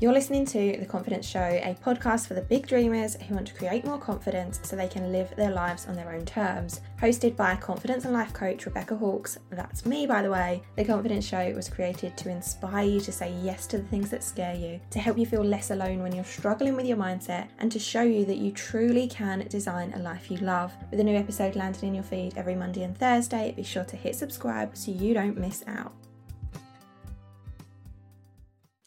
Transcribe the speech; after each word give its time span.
You're 0.00 0.12
listening 0.12 0.44
to 0.46 0.76
The 0.80 0.86
Confidence 0.86 1.24
Show, 1.24 1.38
a 1.38 1.76
podcast 1.82 2.26
for 2.26 2.34
the 2.34 2.42
big 2.42 2.66
dreamers 2.66 3.14
who 3.14 3.34
want 3.36 3.46
to 3.46 3.54
create 3.54 3.84
more 3.84 3.96
confidence 3.96 4.58
so 4.64 4.74
they 4.74 4.88
can 4.88 5.12
live 5.12 5.34
their 5.36 5.52
lives 5.52 5.86
on 5.86 5.94
their 5.94 6.12
own 6.12 6.26
terms. 6.26 6.80
Hosted 7.00 7.36
by 7.36 7.54
confidence 7.54 8.04
and 8.04 8.12
life 8.12 8.32
coach 8.32 8.66
Rebecca 8.66 8.96
Hawkes, 8.96 9.38
that's 9.50 9.86
me 9.86 10.04
by 10.04 10.20
the 10.20 10.32
way. 10.32 10.64
The 10.74 10.84
Confidence 10.84 11.24
Show 11.24 11.52
was 11.54 11.68
created 11.68 12.16
to 12.16 12.28
inspire 12.28 12.84
you 12.84 13.00
to 13.02 13.12
say 13.12 13.32
yes 13.40 13.68
to 13.68 13.78
the 13.78 13.86
things 13.86 14.10
that 14.10 14.24
scare 14.24 14.56
you, 14.56 14.80
to 14.90 14.98
help 14.98 15.16
you 15.16 15.26
feel 15.26 15.44
less 15.44 15.70
alone 15.70 16.02
when 16.02 16.12
you're 16.12 16.24
struggling 16.24 16.74
with 16.74 16.86
your 16.86 16.98
mindset, 16.98 17.46
and 17.60 17.70
to 17.70 17.78
show 17.78 18.02
you 18.02 18.24
that 18.24 18.38
you 18.38 18.50
truly 18.50 19.06
can 19.06 19.46
design 19.48 19.92
a 19.94 20.00
life 20.00 20.28
you 20.28 20.38
love. 20.38 20.72
With 20.90 20.98
a 20.98 21.04
new 21.04 21.16
episode 21.16 21.54
landing 21.54 21.90
in 21.90 21.94
your 21.94 22.04
feed 22.04 22.36
every 22.36 22.56
Monday 22.56 22.82
and 22.82 22.98
Thursday, 22.98 23.54
be 23.56 23.62
sure 23.62 23.84
to 23.84 23.96
hit 23.96 24.16
subscribe 24.16 24.76
so 24.76 24.90
you 24.90 25.14
don't 25.14 25.38
miss 25.38 25.62
out. 25.68 25.92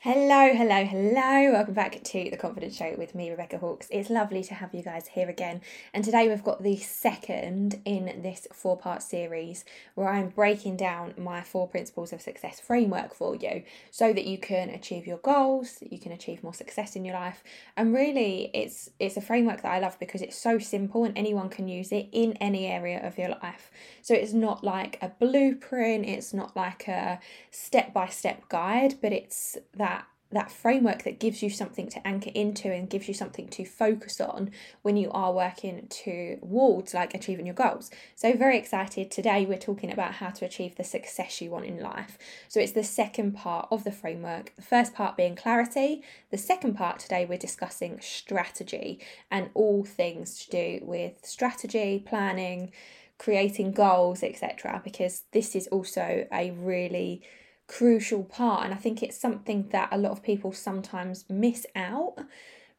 Hello, 0.10 0.54
hello, 0.54 0.86
hello. 0.86 1.52
Welcome 1.52 1.74
back 1.74 2.02
to 2.02 2.30
the 2.30 2.38
Confidence 2.38 2.78
Show 2.78 2.96
with 2.98 3.14
me, 3.14 3.30
Rebecca 3.30 3.58
Hawkes. 3.58 3.90
It's 3.92 4.10
lovely 4.10 4.42
to 4.46 4.54
have 4.54 4.74
you 4.74 4.82
guys 4.82 5.06
here 5.08 5.28
again. 5.28 5.60
And 5.94 6.02
today 6.02 6.30
we've 6.30 6.46
got 6.46 6.64
the 6.64 6.78
second 6.78 7.82
in 7.84 8.22
this 8.22 8.48
four 8.54 8.78
part 8.78 9.04
series 9.04 9.66
where 9.96 10.08
I'm 10.08 10.30
breaking 10.30 10.78
down 10.78 11.14
my 11.18 11.42
four 11.42 11.68
principles 11.68 12.14
of 12.14 12.22
success 12.22 12.58
framework 12.62 13.14
for 13.14 13.36
you 13.36 13.64
so 13.92 14.14
that 14.14 14.24
you 14.24 14.38
can 14.38 14.70
achieve 14.70 15.06
your 15.06 15.18
goals, 15.18 15.80
you 15.82 16.00
can 16.00 16.14
achieve 16.14 16.42
more 16.42 16.54
success 16.54 16.96
in 16.96 17.04
your 17.04 17.16
life. 17.16 17.44
And 17.76 17.94
really 17.94 18.50
it's 18.54 18.90
it's 19.02 19.18
a 19.18 19.22
framework 19.22 19.62
that 19.64 19.74
I 19.74 19.80
love 19.80 20.00
because 20.00 20.22
it's 20.22 20.38
so 20.38 20.58
simple 20.58 21.04
and 21.04 21.18
anyone 21.18 21.50
can 21.50 21.68
use 21.68 21.92
it 21.92 22.08
in 22.14 22.32
any 22.40 22.68
area 22.68 23.06
of 23.06 23.18
your 23.18 23.32
life. 23.44 23.72
So 24.02 24.14
it's 24.14 24.32
not 24.32 24.64
like 24.64 25.00
a 25.02 25.10
blueprint, 25.10 26.06
it's 26.06 26.34
not 26.34 26.56
like 26.56 26.88
a 26.88 27.20
step-by-step 27.52 28.48
guide, 28.48 28.96
but 29.02 29.12
it's 29.12 29.58
that 29.76 29.97
that 30.32 30.52
framework 30.52 31.04
that 31.04 31.20
gives 31.20 31.42
you 31.42 31.50
something 31.50 31.88
to 31.88 32.06
anchor 32.06 32.32
into 32.34 32.72
and 32.72 32.90
gives 32.90 33.08
you 33.08 33.14
something 33.14 33.48
to 33.48 33.66
focus 33.66 34.20
on 34.20 34.52
when 34.82 34.98
you 34.98 35.10
are 35.12 35.32
working 35.32 35.88
towards 35.90 36.94
like 36.94 37.14
achieving 37.14 37.46
your 37.46 37.56
goals. 37.56 37.90
So 38.16 38.36
very 38.36 38.58
excited 38.58 39.10
today 39.10 39.46
we're 39.46 39.58
talking 39.58 39.92
about 39.92 40.16
how 40.16 40.30
to 40.32 40.46
achieve 40.46 40.76
the 40.76 40.84
success 40.84 41.42
you 41.42 41.50
want 41.50 41.66
in 41.66 41.80
life. 41.80 42.18
So 42.50 42.60
it's 42.60 42.74
the 42.74 42.84
second 42.84 43.34
part 43.34 43.68
of 43.72 43.84
the 43.84 43.92
framework. 43.92 44.54
The 44.56 44.62
first 44.62 44.94
part 44.94 45.16
being 45.16 45.36
clarity, 45.36 46.04
the 46.30 46.38
second 46.38 46.76
part 46.76 47.00
today 47.00 47.26
we're 47.26 47.38
discussing 47.38 48.00
strategy 48.02 49.00
and 49.32 49.50
all 49.54 49.86
things 49.86 50.46
to 50.46 50.52
do 50.52 50.86
with 50.86 51.26
strategy, 51.26 52.04
planning, 52.06 52.72
creating 53.18 53.72
goals, 53.72 54.24
etc. 54.24 54.82
because 54.84 55.24
this 55.32 55.56
is 55.56 55.68
also 55.68 56.28
a 56.32 56.52
really 56.52 57.22
crucial 57.68 58.24
part. 58.24 58.66
And 58.66 58.74
I 58.74 58.78
think 58.78 59.04
it's 59.04 59.18
something 59.18 59.70
that 59.70 59.90
a 59.92 59.98
lot 59.98 60.12
of 60.12 60.24
people 60.24 60.52
sometimes 60.52 61.26
miss 61.30 61.66
out 61.76 62.18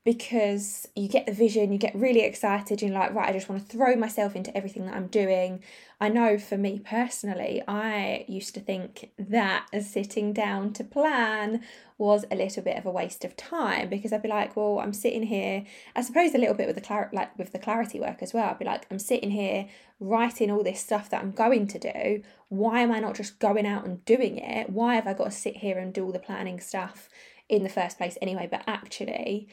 because 0.09 0.89
you 0.97 1.07
get 1.07 1.27
the 1.27 1.33
vision, 1.33 1.71
you 1.71 1.77
get 1.77 1.95
really 1.95 2.23
excited, 2.23 2.81
you're 2.81 2.91
like, 2.91 3.13
right, 3.13 3.29
I 3.29 3.33
just 3.35 3.47
want 3.47 3.61
to 3.61 3.77
throw 3.77 3.95
myself 3.95 4.35
into 4.35 4.57
everything 4.57 4.87
that 4.87 4.95
I'm 4.95 5.09
doing. 5.09 5.63
I 6.01 6.09
know 6.09 6.39
for 6.39 6.57
me 6.57 6.79
personally, 6.79 7.63
I 7.69 8.25
used 8.27 8.55
to 8.55 8.61
think 8.61 9.11
that 9.19 9.67
sitting 9.83 10.33
down 10.33 10.73
to 10.73 10.83
plan 10.83 11.63
was 11.99 12.25
a 12.31 12.37
little 12.37 12.63
bit 12.63 12.79
of 12.79 12.87
a 12.87 12.91
waste 12.91 13.23
of 13.23 13.37
time 13.37 13.91
because 13.91 14.11
I'd 14.11 14.23
be 14.23 14.31
like, 14.31 14.57
well, 14.57 14.79
I'm 14.79 14.95
sitting 14.95 15.25
here. 15.25 15.67
I 15.95 16.01
suppose 16.01 16.35
a 16.35 16.39
little 16.39 16.55
bit 16.55 16.69
with 16.69 16.77
the 16.77 16.81
clar- 16.81 17.11
like 17.13 17.39
with 17.39 17.53
the 17.53 17.59
clarity 17.59 18.01
work 18.01 18.23
as 18.23 18.33
well. 18.33 18.49
I'd 18.49 18.59
be 18.59 18.65
like, 18.65 18.87
I'm 18.91 18.99
sitting 18.99 19.33
here 19.33 19.69
writing 20.01 20.51
all 20.51 20.65
this 20.65 20.81
stuff 20.81 21.11
that 21.11 21.21
I'm 21.21 21.33
going 21.33 21.67
to 21.67 21.79
do. 21.79 22.23
Why 22.49 22.81
am 22.81 22.93
I 22.93 23.01
not 23.01 23.15
just 23.15 23.39
going 23.41 23.67
out 23.67 23.85
and 23.85 24.03
doing 24.07 24.39
it? 24.39 24.71
Why 24.71 24.95
have 24.95 25.07
I 25.07 25.13
got 25.13 25.25
to 25.25 25.31
sit 25.33 25.59
here 25.59 25.77
and 25.77 25.93
do 25.93 26.03
all 26.03 26.13
the 26.13 26.19
planning 26.19 26.61
stuff 26.61 27.11
in 27.47 27.63
the 27.63 27.69
first 27.69 27.99
place 27.99 28.17
anyway? 28.23 28.49
But 28.51 28.63
actually, 28.67 29.49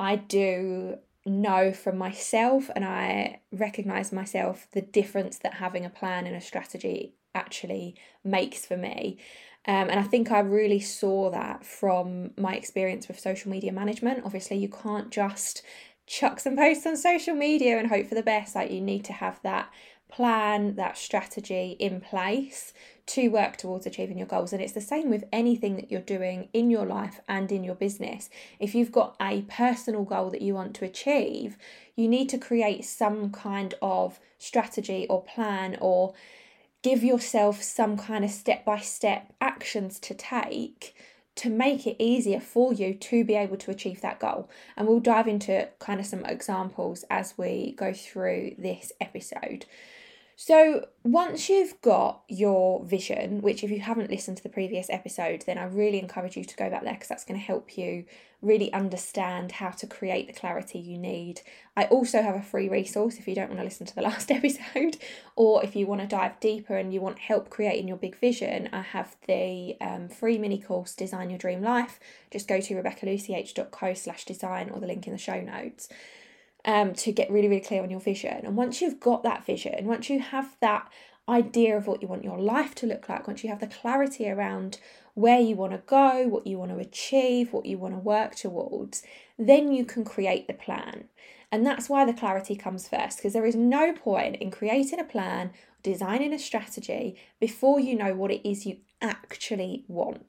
I 0.00 0.16
do 0.16 0.96
know 1.26 1.72
from 1.72 1.98
myself 1.98 2.70
and 2.74 2.86
I 2.86 3.40
recognize 3.52 4.12
myself 4.12 4.66
the 4.72 4.80
difference 4.80 5.38
that 5.40 5.54
having 5.54 5.84
a 5.84 5.90
plan 5.90 6.26
and 6.26 6.34
a 6.34 6.40
strategy 6.40 7.14
actually 7.34 7.96
makes 8.24 8.64
for 8.64 8.78
me. 8.78 9.18
Um, 9.66 9.90
and 9.90 10.00
I 10.00 10.04
think 10.04 10.32
I 10.32 10.40
really 10.40 10.80
saw 10.80 11.30
that 11.30 11.66
from 11.66 12.30
my 12.38 12.54
experience 12.54 13.08
with 13.08 13.20
social 13.20 13.50
media 13.50 13.72
management. 13.72 14.24
Obviously, 14.24 14.56
you 14.56 14.70
can't 14.70 15.10
just 15.10 15.62
chuck 16.06 16.40
some 16.40 16.56
posts 16.56 16.86
on 16.86 16.96
social 16.96 17.34
media 17.34 17.78
and 17.78 17.88
hope 17.88 18.06
for 18.06 18.14
the 18.14 18.22
best. 18.22 18.54
Like, 18.54 18.70
you 18.70 18.80
need 18.80 19.04
to 19.04 19.12
have 19.12 19.38
that 19.42 19.70
plan, 20.10 20.76
that 20.76 20.96
strategy 20.96 21.76
in 21.78 22.00
place 22.00 22.72
to 23.10 23.28
work 23.28 23.56
towards 23.56 23.86
achieving 23.86 24.18
your 24.18 24.26
goals. 24.26 24.52
And 24.52 24.62
it's 24.62 24.72
the 24.72 24.80
same 24.80 25.10
with 25.10 25.24
anything 25.32 25.74
that 25.76 25.90
you're 25.90 26.00
doing 26.00 26.48
in 26.52 26.70
your 26.70 26.86
life 26.86 27.20
and 27.28 27.50
in 27.50 27.64
your 27.64 27.74
business. 27.74 28.30
If 28.60 28.74
you've 28.74 28.92
got 28.92 29.16
a 29.20 29.42
personal 29.42 30.04
goal 30.04 30.30
that 30.30 30.42
you 30.42 30.54
want 30.54 30.74
to 30.76 30.84
achieve, 30.84 31.56
you 31.96 32.08
need 32.08 32.28
to 32.28 32.38
create 32.38 32.84
some 32.84 33.30
kind 33.30 33.74
of 33.82 34.20
strategy 34.38 35.06
or 35.10 35.24
plan 35.24 35.76
or 35.80 36.14
give 36.82 37.02
yourself 37.02 37.62
some 37.62 37.96
kind 37.96 38.24
of 38.24 38.30
step 38.30 38.64
by 38.64 38.78
step 38.78 39.32
actions 39.40 39.98
to 39.98 40.14
take 40.14 40.94
to 41.36 41.48
make 41.48 41.86
it 41.86 41.96
easier 41.98 42.40
for 42.40 42.72
you 42.72 42.92
to 42.92 43.24
be 43.24 43.34
able 43.34 43.56
to 43.56 43.70
achieve 43.70 44.02
that 44.02 44.20
goal. 44.20 44.48
And 44.76 44.86
we'll 44.86 45.00
dive 45.00 45.26
into 45.26 45.68
kind 45.78 45.98
of 45.98 46.06
some 46.06 46.24
examples 46.24 47.04
as 47.08 47.34
we 47.38 47.72
go 47.78 47.92
through 47.92 48.56
this 48.58 48.92
episode. 49.00 49.64
So, 50.42 50.86
once 51.04 51.50
you've 51.50 51.78
got 51.82 52.22
your 52.26 52.82
vision, 52.82 53.42
which 53.42 53.62
if 53.62 53.70
you 53.70 53.80
haven't 53.80 54.08
listened 54.08 54.38
to 54.38 54.42
the 54.42 54.48
previous 54.48 54.88
episode, 54.88 55.44
then 55.46 55.58
I 55.58 55.64
really 55.64 55.98
encourage 55.98 56.34
you 56.34 56.44
to 56.44 56.56
go 56.56 56.70
back 56.70 56.82
there 56.82 56.94
because 56.94 57.08
that's 57.08 57.26
going 57.26 57.38
to 57.38 57.44
help 57.44 57.76
you 57.76 58.06
really 58.40 58.72
understand 58.72 59.52
how 59.52 59.68
to 59.68 59.86
create 59.86 60.28
the 60.28 60.32
clarity 60.32 60.78
you 60.78 60.96
need. 60.96 61.42
I 61.76 61.84
also 61.84 62.22
have 62.22 62.36
a 62.36 62.42
free 62.42 62.70
resource 62.70 63.18
if 63.18 63.28
you 63.28 63.34
don't 63.34 63.48
want 63.48 63.60
to 63.60 63.64
listen 63.64 63.84
to 63.84 63.94
the 63.94 64.00
last 64.10 64.30
episode, 64.30 64.96
or 65.36 65.62
if 65.62 65.76
you 65.76 65.86
want 65.86 66.00
to 66.00 66.06
dive 66.06 66.40
deeper 66.40 66.74
and 66.74 66.94
you 66.94 67.02
want 67.02 67.18
help 67.18 67.50
creating 67.50 67.86
your 67.86 67.98
big 67.98 68.16
vision, 68.16 68.70
I 68.72 68.80
have 68.80 69.16
the 69.28 69.76
um, 69.82 70.08
free 70.08 70.38
mini 70.38 70.58
course 70.58 70.94
Design 70.94 71.28
Your 71.28 71.38
Dream 71.38 71.60
Life. 71.60 72.00
Just 72.30 72.48
go 72.48 72.62
to 72.62 72.74
rebeccalucyh.co 72.76 73.92
slash 73.92 74.24
design 74.24 74.70
or 74.70 74.80
the 74.80 74.86
link 74.86 75.06
in 75.06 75.12
the 75.12 75.18
show 75.18 75.42
notes 75.42 75.90
um, 76.64 76.94
to 76.94 77.12
get 77.12 77.30
really, 77.30 77.48
really 77.48 77.60
clear 77.60 77.82
on 77.82 77.90
your 77.90 78.00
vision. 78.00 78.40
And 78.44 78.56
once 78.56 78.80
you've 78.80 79.00
got 79.00 79.22
that 79.22 79.44
vision, 79.44 79.86
once 79.86 80.10
you 80.10 80.20
have 80.20 80.56
that 80.60 80.90
idea 81.28 81.76
of 81.76 81.86
what 81.86 82.02
you 82.02 82.08
want 82.08 82.24
your 82.24 82.38
life 82.38 82.74
to 82.76 82.86
look 82.86 83.08
like, 83.08 83.26
once 83.26 83.42
you 83.42 83.50
have 83.50 83.60
the 83.60 83.66
clarity 83.66 84.28
around 84.28 84.78
where 85.14 85.40
you 85.40 85.56
want 85.56 85.72
to 85.72 85.82
go, 85.86 86.26
what 86.28 86.46
you 86.46 86.58
want 86.58 86.70
to 86.70 86.78
achieve, 86.78 87.52
what 87.52 87.66
you 87.66 87.78
want 87.78 87.94
to 87.94 88.00
work 88.00 88.34
towards, 88.34 89.02
then 89.38 89.72
you 89.72 89.84
can 89.84 90.04
create 90.04 90.46
the 90.46 90.54
plan. 90.54 91.04
And 91.52 91.66
that's 91.66 91.88
why 91.88 92.04
the 92.04 92.12
clarity 92.12 92.54
comes 92.54 92.88
first, 92.88 93.18
because 93.18 93.32
there 93.32 93.46
is 93.46 93.56
no 93.56 93.92
point 93.92 94.36
in 94.36 94.50
creating 94.50 95.00
a 95.00 95.04
plan, 95.04 95.50
designing 95.82 96.32
a 96.32 96.38
strategy 96.38 97.16
before 97.40 97.80
you 97.80 97.96
know 97.96 98.14
what 98.14 98.30
it 98.30 98.48
is 98.48 98.66
you 98.66 98.78
actually 99.00 99.84
want. 99.88 100.24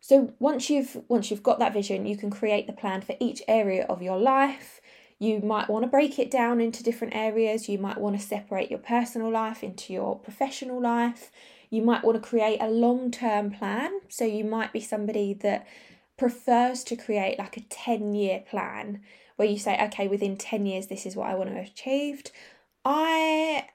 So 0.00 0.34
once 0.38 0.70
you've 0.70 0.98
once 1.08 1.30
you've 1.30 1.42
got 1.42 1.58
that 1.58 1.72
vision, 1.72 2.06
you 2.06 2.16
can 2.16 2.30
create 2.30 2.66
the 2.66 2.72
plan 2.72 3.00
for 3.00 3.16
each 3.18 3.42
area 3.48 3.84
of 3.86 4.02
your 4.02 4.18
life 4.18 4.80
you 5.18 5.40
might 5.40 5.70
want 5.70 5.84
to 5.84 5.90
break 5.90 6.18
it 6.18 6.30
down 6.30 6.60
into 6.60 6.82
different 6.82 7.14
areas. 7.14 7.68
You 7.68 7.78
might 7.78 7.98
want 7.98 8.18
to 8.18 8.26
separate 8.26 8.70
your 8.70 8.78
personal 8.78 9.30
life 9.30 9.62
into 9.62 9.92
your 9.92 10.18
professional 10.18 10.80
life. 10.80 11.30
You 11.70 11.82
might 11.82 12.04
want 12.04 12.22
to 12.22 12.28
create 12.28 12.60
a 12.60 12.68
long 12.68 13.10
term 13.10 13.50
plan. 13.50 14.00
So 14.08 14.24
you 14.24 14.44
might 14.44 14.72
be 14.72 14.80
somebody 14.80 15.32
that 15.34 15.66
prefers 16.18 16.84
to 16.84 16.96
create 16.96 17.38
like 17.38 17.56
a 17.56 17.60
10 17.62 18.14
year 18.14 18.42
plan 18.48 19.00
where 19.36 19.48
you 19.48 19.58
say, 19.58 19.82
okay, 19.84 20.08
within 20.08 20.36
10 20.36 20.66
years, 20.66 20.86
this 20.86 21.06
is 21.06 21.16
what 21.16 21.28
I 21.28 21.34
want 21.34 21.50
to 21.50 21.60
achieve. 21.60 22.22
I 22.84 23.66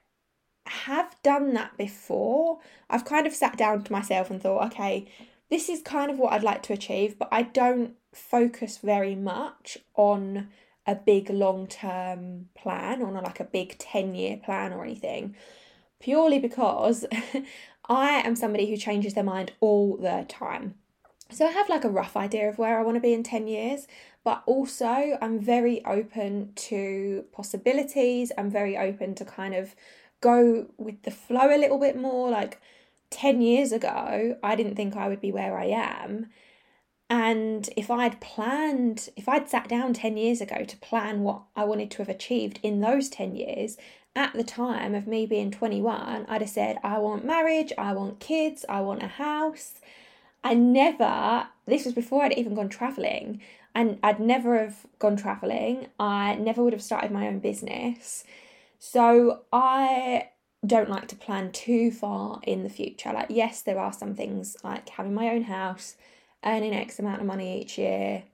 have 0.66 1.16
done 1.22 1.54
that 1.54 1.76
before. 1.76 2.58
I've 2.88 3.04
kind 3.04 3.26
of 3.26 3.34
sat 3.34 3.56
down 3.56 3.82
to 3.84 3.92
myself 3.92 4.30
and 4.30 4.40
thought, 4.40 4.72
okay, 4.72 5.08
this 5.50 5.68
is 5.68 5.82
kind 5.82 6.10
of 6.10 6.18
what 6.18 6.32
I'd 6.32 6.42
like 6.42 6.62
to 6.64 6.72
achieve, 6.72 7.18
but 7.18 7.28
I 7.30 7.42
don't 7.42 7.94
focus 8.12 8.78
very 8.78 9.14
much 9.14 9.78
on 9.94 10.48
a 10.86 10.94
big 10.94 11.30
long 11.30 11.66
term 11.66 12.48
plan 12.54 13.02
or 13.02 13.12
not 13.12 13.24
like 13.24 13.40
a 13.40 13.44
big 13.44 13.78
10 13.78 14.14
year 14.14 14.36
plan 14.36 14.72
or 14.72 14.84
anything, 14.84 15.36
purely 16.00 16.38
because 16.38 17.04
I 17.88 18.10
am 18.20 18.36
somebody 18.36 18.68
who 18.68 18.76
changes 18.76 19.14
their 19.14 19.24
mind 19.24 19.52
all 19.60 19.96
the 19.96 20.26
time. 20.28 20.74
So 21.30 21.46
I 21.46 21.50
have 21.50 21.68
like 21.68 21.84
a 21.84 21.90
rough 21.90 22.16
idea 22.16 22.48
of 22.48 22.58
where 22.58 22.78
I 22.78 22.82
want 22.82 22.96
to 22.96 23.00
be 23.00 23.14
in 23.14 23.22
10 23.22 23.48
years, 23.48 23.86
but 24.22 24.42
also 24.44 25.18
I'm 25.20 25.40
very 25.40 25.84
open 25.84 26.52
to 26.54 27.24
possibilities. 27.32 28.32
I'm 28.36 28.50
very 28.50 28.76
open 28.76 29.14
to 29.14 29.24
kind 29.24 29.54
of 29.54 29.74
go 30.20 30.66
with 30.76 31.02
the 31.02 31.10
flow 31.10 31.54
a 31.54 31.58
little 31.58 31.78
bit 31.78 31.96
more. 31.96 32.30
Like 32.30 32.60
10 33.10 33.40
years 33.40 33.72
ago, 33.72 34.36
I 34.42 34.56
didn't 34.56 34.76
think 34.76 34.94
I 34.94 35.08
would 35.08 35.20
be 35.20 35.32
where 35.32 35.58
I 35.58 35.66
am. 35.66 36.26
And 37.12 37.68
if 37.76 37.90
I'd 37.90 38.22
planned, 38.22 39.10
if 39.16 39.28
I'd 39.28 39.46
sat 39.46 39.68
down 39.68 39.92
10 39.92 40.16
years 40.16 40.40
ago 40.40 40.64
to 40.64 40.76
plan 40.78 41.20
what 41.20 41.42
I 41.54 41.62
wanted 41.62 41.90
to 41.90 41.98
have 41.98 42.08
achieved 42.08 42.58
in 42.62 42.80
those 42.80 43.10
10 43.10 43.36
years, 43.36 43.76
at 44.16 44.32
the 44.32 44.42
time 44.42 44.94
of 44.94 45.06
me 45.06 45.26
being 45.26 45.50
21, 45.50 46.24
I'd 46.26 46.40
have 46.40 46.48
said, 46.48 46.78
I 46.82 46.96
want 46.96 47.26
marriage, 47.26 47.70
I 47.76 47.92
want 47.92 48.18
kids, 48.18 48.64
I 48.66 48.80
want 48.80 49.02
a 49.02 49.08
house. 49.08 49.74
I 50.42 50.54
never, 50.54 51.48
this 51.66 51.84
was 51.84 51.92
before 51.92 52.24
I'd 52.24 52.32
even 52.32 52.54
gone 52.54 52.70
traveling, 52.70 53.42
and 53.74 53.98
I'd 54.02 54.18
never 54.18 54.58
have 54.58 54.86
gone 54.98 55.16
traveling. 55.16 55.88
I 56.00 56.36
never 56.36 56.64
would 56.64 56.72
have 56.72 56.80
started 56.80 57.10
my 57.10 57.26
own 57.26 57.40
business. 57.40 58.24
So 58.78 59.42
I 59.52 60.30
don't 60.66 60.88
like 60.88 61.08
to 61.08 61.16
plan 61.16 61.52
too 61.52 61.90
far 61.90 62.40
in 62.44 62.62
the 62.62 62.70
future. 62.70 63.12
Like, 63.12 63.26
yes, 63.28 63.60
there 63.60 63.78
are 63.78 63.92
some 63.92 64.14
things 64.14 64.56
like 64.64 64.88
having 64.88 65.12
my 65.12 65.28
own 65.28 65.42
house, 65.42 65.96
earning 66.44 66.74
X 66.74 66.98
amount 66.98 67.20
of 67.20 67.26
money 67.26 67.60
each 67.60 67.78
year, 67.78 68.24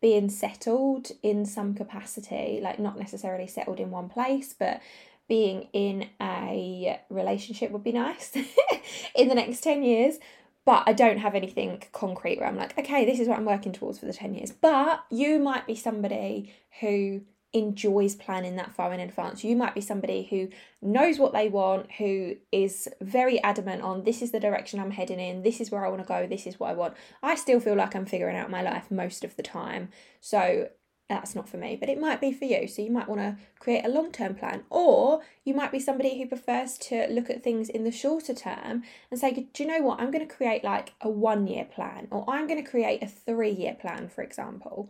being 0.00 0.30
settled 0.30 1.10
in 1.22 1.44
some 1.44 1.74
capacity, 1.74 2.60
like 2.62 2.78
not 2.78 2.98
necessarily 2.98 3.46
settled 3.46 3.80
in 3.80 3.90
one 3.90 4.08
place, 4.08 4.54
but 4.58 4.80
being 5.28 5.68
in 5.72 6.08
a 6.20 7.00
relationship 7.08 7.70
would 7.70 7.84
be 7.84 7.92
nice 7.92 8.32
in 9.14 9.28
the 9.28 9.34
next 9.34 9.60
10 9.60 9.82
years 9.82 10.18
but 10.64 10.84
I 10.86 10.92
don't 10.92 11.18
have 11.18 11.34
anything 11.34 11.82
concrete 11.92 12.38
where 12.38 12.46
I'm 12.46 12.56
like, 12.56 12.78
okay, 12.78 13.04
this 13.04 13.18
is 13.18 13.28
what 13.28 13.38
I'm 13.38 13.44
working 13.44 13.72
towards 13.72 13.98
for 13.98 14.06
the 14.06 14.12
10 14.12 14.34
years. 14.34 14.52
But 14.52 15.04
you 15.10 15.38
might 15.38 15.66
be 15.66 15.74
somebody 15.74 16.54
who 16.80 17.22
enjoys 17.52 18.14
planning 18.14 18.56
that 18.56 18.74
far 18.74 18.92
in 18.92 19.00
advance. 19.00 19.42
You 19.42 19.56
might 19.56 19.74
be 19.74 19.80
somebody 19.80 20.26
who 20.30 20.48
knows 20.80 21.18
what 21.18 21.32
they 21.32 21.48
want, 21.48 21.90
who 21.92 22.36
is 22.52 22.88
very 23.00 23.42
adamant 23.42 23.82
on 23.82 24.04
this 24.04 24.22
is 24.22 24.30
the 24.30 24.40
direction 24.40 24.78
I'm 24.78 24.92
heading 24.92 25.18
in, 25.18 25.42
this 25.42 25.60
is 25.60 25.70
where 25.70 25.84
I 25.84 25.88
want 25.88 26.02
to 26.02 26.08
go, 26.08 26.26
this 26.26 26.46
is 26.46 26.60
what 26.60 26.70
I 26.70 26.74
want. 26.74 26.94
I 27.22 27.34
still 27.34 27.60
feel 27.60 27.74
like 27.74 27.94
I'm 27.94 28.06
figuring 28.06 28.36
out 28.36 28.50
my 28.50 28.62
life 28.62 28.90
most 28.90 29.24
of 29.24 29.36
the 29.36 29.42
time. 29.42 29.88
So 30.20 30.68
that's 31.08 31.34
not 31.34 31.48
for 31.48 31.56
me, 31.56 31.76
but 31.78 31.88
it 31.88 32.00
might 32.00 32.20
be 32.20 32.32
for 32.32 32.44
you. 32.44 32.68
So 32.68 32.82
you 32.82 32.90
might 32.92 33.08
want 33.08 33.20
to 33.20 33.36
create 33.58 33.84
a 33.84 33.88
long 33.88 34.12
term 34.12 34.36
plan, 34.36 34.62
or 34.70 35.22
you 35.44 35.52
might 35.52 35.72
be 35.72 35.80
somebody 35.80 36.16
who 36.16 36.26
prefers 36.28 36.78
to 36.78 37.08
look 37.08 37.28
at 37.28 37.42
things 37.42 37.68
in 37.68 37.82
the 37.82 37.90
shorter 37.90 38.32
term 38.32 38.84
and 39.10 39.18
say, 39.18 39.48
Do 39.52 39.64
you 39.64 39.68
know 39.68 39.82
what? 39.82 40.00
I'm 40.00 40.12
going 40.12 40.26
to 40.26 40.32
create 40.32 40.62
like 40.62 40.92
a 41.00 41.10
one 41.10 41.48
year 41.48 41.64
plan, 41.64 42.06
or 42.12 42.24
I'm 42.28 42.46
going 42.46 42.62
to 42.62 42.70
create 42.70 43.02
a 43.02 43.08
three 43.08 43.50
year 43.50 43.74
plan, 43.74 44.08
for 44.08 44.22
example. 44.22 44.88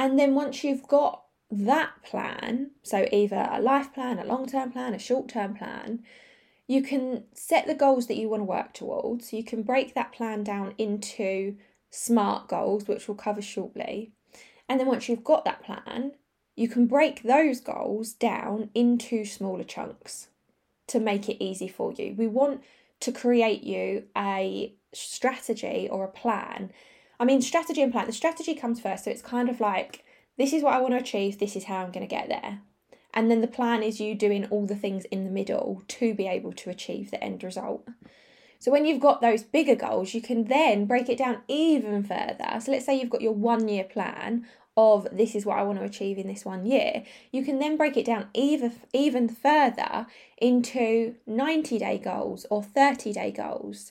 And 0.00 0.18
then 0.18 0.34
once 0.34 0.64
you've 0.64 0.88
got 0.88 1.22
that 1.50 1.90
plan, 2.04 2.72
so 2.82 3.06
either 3.12 3.48
a 3.50 3.60
life 3.60 3.92
plan, 3.94 4.18
a 4.18 4.24
long 4.24 4.46
term 4.46 4.72
plan, 4.72 4.94
a 4.94 4.98
short 4.98 5.28
term 5.28 5.54
plan, 5.54 6.02
you 6.66 6.82
can 6.82 7.24
set 7.34 7.66
the 7.66 7.74
goals 7.74 8.08
that 8.08 8.16
you 8.16 8.28
want 8.28 8.40
to 8.40 8.44
work 8.44 8.72
towards. 8.72 9.32
You 9.32 9.44
can 9.44 9.62
break 9.62 9.94
that 9.94 10.12
plan 10.12 10.42
down 10.42 10.74
into 10.78 11.56
SMART 11.90 12.48
goals, 12.48 12.88
which 12.88 13.06
we'll 13.06 13.16
cover 13.16 13.40
shortly 13.40 14.12
and 14.68 14.80
then 14.80 14.86
once 14.86 15.08
you've 15.08 15.24
got 15.24 15.44
that 15.44 15.62
plan, 15.62 16.12
you 16.56 16.68
can 16.68 16.86
break 16.86 17.22
those 17.22 17.60
goals 17.60 18.12
down 18.12 18.70
into 18.74 19.24
smaller 19.24 19.64
chunks 19.64 20.28
to 20.88 21.00
make 21.00 21.28
it 21.28 21.42
easy 21.42 21.68
for 21.68 21.92
you. 21.92 22.14
We 22.16 22.26
want 22.26 22.62
to 23.00 23.12
create 23.12 23.62
you 23.62 24.04
a 24.16 24.74
strategy 24.92 25.88
or 25.90 26.04
a 26.04 26.08
plan. 26.08 26.72
I 27.20 27.24
mean, 27.24 27.42
strategy 27.42 27.82
and 27.82 27.92
plan, 27.92 28.06
the 28.06 28.12
strategy 28.12 28.54
comes 28.54 28.80
first. 28.80 29.04
So 29.04 29.10
it's 29.10 29.22
kind 29.22 29.48
of 29.48 29.60
like, 29.60 30.04
this 30.38 30.52
is 30.52 30.62
what 30.62 30.74
I 30.74 30.80
want 30.80 30.94
to 30.94 31.00
achieve, 31.00 31.38
this 31.38 31.56
is 31.56 31.64
how 31.64 31.78
I'm 31.78 31.92
going 31.92 32.06
to 32.06 32.14
get 32.14 32.28
there. 32.28 32.60
And 33.14 33.30
then 33.30 33.40
the 33.40 33.46
plan 33.46 33.82
is 33.82 34.00
you 34.00 34.14
doing 34.14 34.44
all 34.46 34.66
the 34.66 34.76
things 34.76 35.06
in 35.06 35.24
the 35.24 35.30
middle 35.30 35.82
to 35.88 36.14
be 36.14 36.26
able 36.26 36.52
to 36.52 36.70
achieve 36.70 37.10
the 37.10 37.22
end 37.22 37.42
result. 37.42 37.88
So 38.58 38.70
when 38.70 38.84
you've 38.84 39.00
got 39.00 39.20
those 39.20 39.42
bigger 39.42 39.74
goals, 39.74 40.14
you 40.14 40.20
can 40.20 40.44
then 40.44 40.86
break 40.86 41.08
it 41.08 41.18
down 41.18 41.38
even 41.48 42.02
further. 42.02 42.60
So 42.60 42.72
let's 42.72 42.84
say 42.84 42.98
you've 42.98 43.10
got 43.10 43.22
your 43.22 43.32
one 43.32 43.68
year 43.68 43.84
plan 43.84 44.46
of 44.76 45.08
this 45.10 45.34
is 45.34 45.46
what 45.46 45.58
I 45.58 45.62
want 45.62 45.78
to 45.78 45.84
achieve 45.84 46.18
in 46.18 46.26
this 46.26 46.44
one 46.44 46.66
year. 46.66 47.04
You 47.32 47.42
can 47.42 47.58
then 47.58 47.76
break 47.76 47.96
it 47.96 48.04
down 48.04 48.28
even 48.34 48.74
even 48.92 49.28
further 49.28 50.06
into 50.36 51.14
90 51.26 51.78
day 51.78 51.98
goals 51.98 52.46
or 52.50 52.62
30 52.62 53.12
day 53.14 53.30
goals 53.30 53.90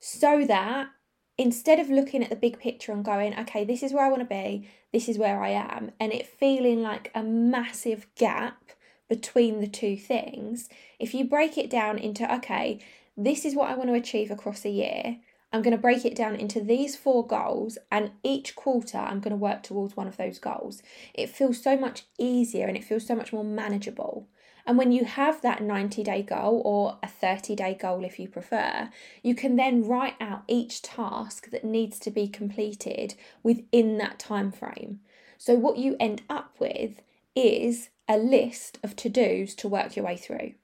so 0.00 0.44
that 0.46 0.88
instead 1.36 1.80
of 1.80 1.90
looking 1.90 2.22
at 2.22 2.30
the 2.30 2.36
big 2.36 2.58
picture 2.58 2.92
and 2.92 3.04
going, 3.04 3.38
okay, 3.40 3.64
this 3.64 3.82
is 3.82 3.92
where 3.92 4.04
I 4.04 4.08
want 4.08 4.20
to 4.20 4.26
be, 4.26 4.68
this 4.92 5.08
is 5.08 5.18
where 5.18 5.42
I 5.42 5.50
am, 5.50 5.92
and 5.98 6.12
it 6.12 6.26
feeling 6.26 6.82
like 6.82 7.10
a 7.14 7.22
massive 7.22 8.06
gap 8.14 8.62
between 9.08 9.60
the 9.60 9.66
two 9.66 9.96
things, 9.96 10.68
if 10.98 11.12
you 11.14 11.24
break 11.24 11.58
it 11.58 11.68
down 11.68 11.98
into, 11.98 12.32
okay, 12.36 12.80
this 13.16 13.44
is 13.44 13.54
what 13.54 13.70
I 13.70 13.74
want 13.74 13.88
to 13.88 13.94
achieve 13.94 14.30
across 14.30 14.64
a 14.64 14.70
year. 14.70 15.18
I'm 15.52 15.62
going 15.62 15.76
to 15.76 15.80
break 15.80 16.04
it 16.04 16.16
down 16.16 16.34
into 16.34 16.60
these 16.60 16.96
four 16.96 17.24
goals, 17.24 17.78
and 17.92 18.10
each 18.24 18.56
quarter 18.56 18.98
I'm 18.98 19.20
going 19.20 19.30
to 19.30 19.36
work 19.36 19.62
towards 19.62 19.96
one 19.96 20.08
of 20.08 20.16
those 20.16 20.38
goals. 20.38 20.82
It 21.12 21.30
feels 21.30 21.62
so 21.62 21.76
much 21.76 22.04
easier 22.18 22.66
and 22.66 22.76
it 22.76 22.82
feels 22.84 23.06
so 23.06 23.14
much 23.14 23.32
more 23.32 23.44
manageable. 23.44 24.26
And 24.66 24.78
when 24.78 24.92
you 24.92 25.04
have 25.04 25.42
that 25.42 25.62
90 25.62 26.02
day 26.02 26.22
goal 26.22 26.62
or 26.64 26.98
a 27.02 27.08
30 27.08 27.54
day 27.54 27.74
goal, 27.74 28.04
if 28.04 28.18
you 28.18 28.28
prefer, 28.28 28.90
you 29.22 29.34
can 29.34 29.56
then 29.56 29.86
write 29.86 30.14
out 30.20 30.42
each 30.48 30.82
task 30.82 31.50
that 31.50 31.64
needs 31.64 31.98
to 32.00 32.10
be 32.10 32.28
completed 32.28 33.14
within 33.42 33.98
that 33.98 34.18
time 34.18 34.50
frame. 34.50 35.00
So, 35.36 35.54
what 35.54 35.76
you 35.76 35.96
end 36.00 36.22
up 36.30 36.54
with 36.58 37.02
is 37.36 37.90
a 38.08 38.16
list 38.16 38.78
of 38.82 38.96
to 38.96 39.08
dos 39.08 39.54
to 39.56 39.68
work 39.68 39.96
your 39.96 40.04
way 40.04 40.16
through. 40.16 40.54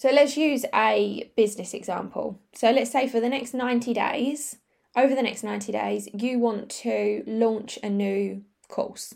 So 0.00 0.08
let's 0.10 0.34
use 0.34 0.64
a 0.74 1.30
business 1.36 1.74
example. 1.74 2.40
So 2.54 2.70
let's 2.70 2.90
say 2.90 3.06
for 3.06 3.20
the 3.20 3.28
next 3.28 3.52
90 3.52 3.92
days, 3.92 4.56
over 4.96 5.14
the 5.14 5.22
next 5.22 5.44
90 5.44 5.72
days, 5.72 6.08
you 6.14 6.38
want 6.38 6.70
to 6.82 7.22
launch 7.26 7.78
a 7.82 7.90
new 7.90 8.42
course. 8.68 9.14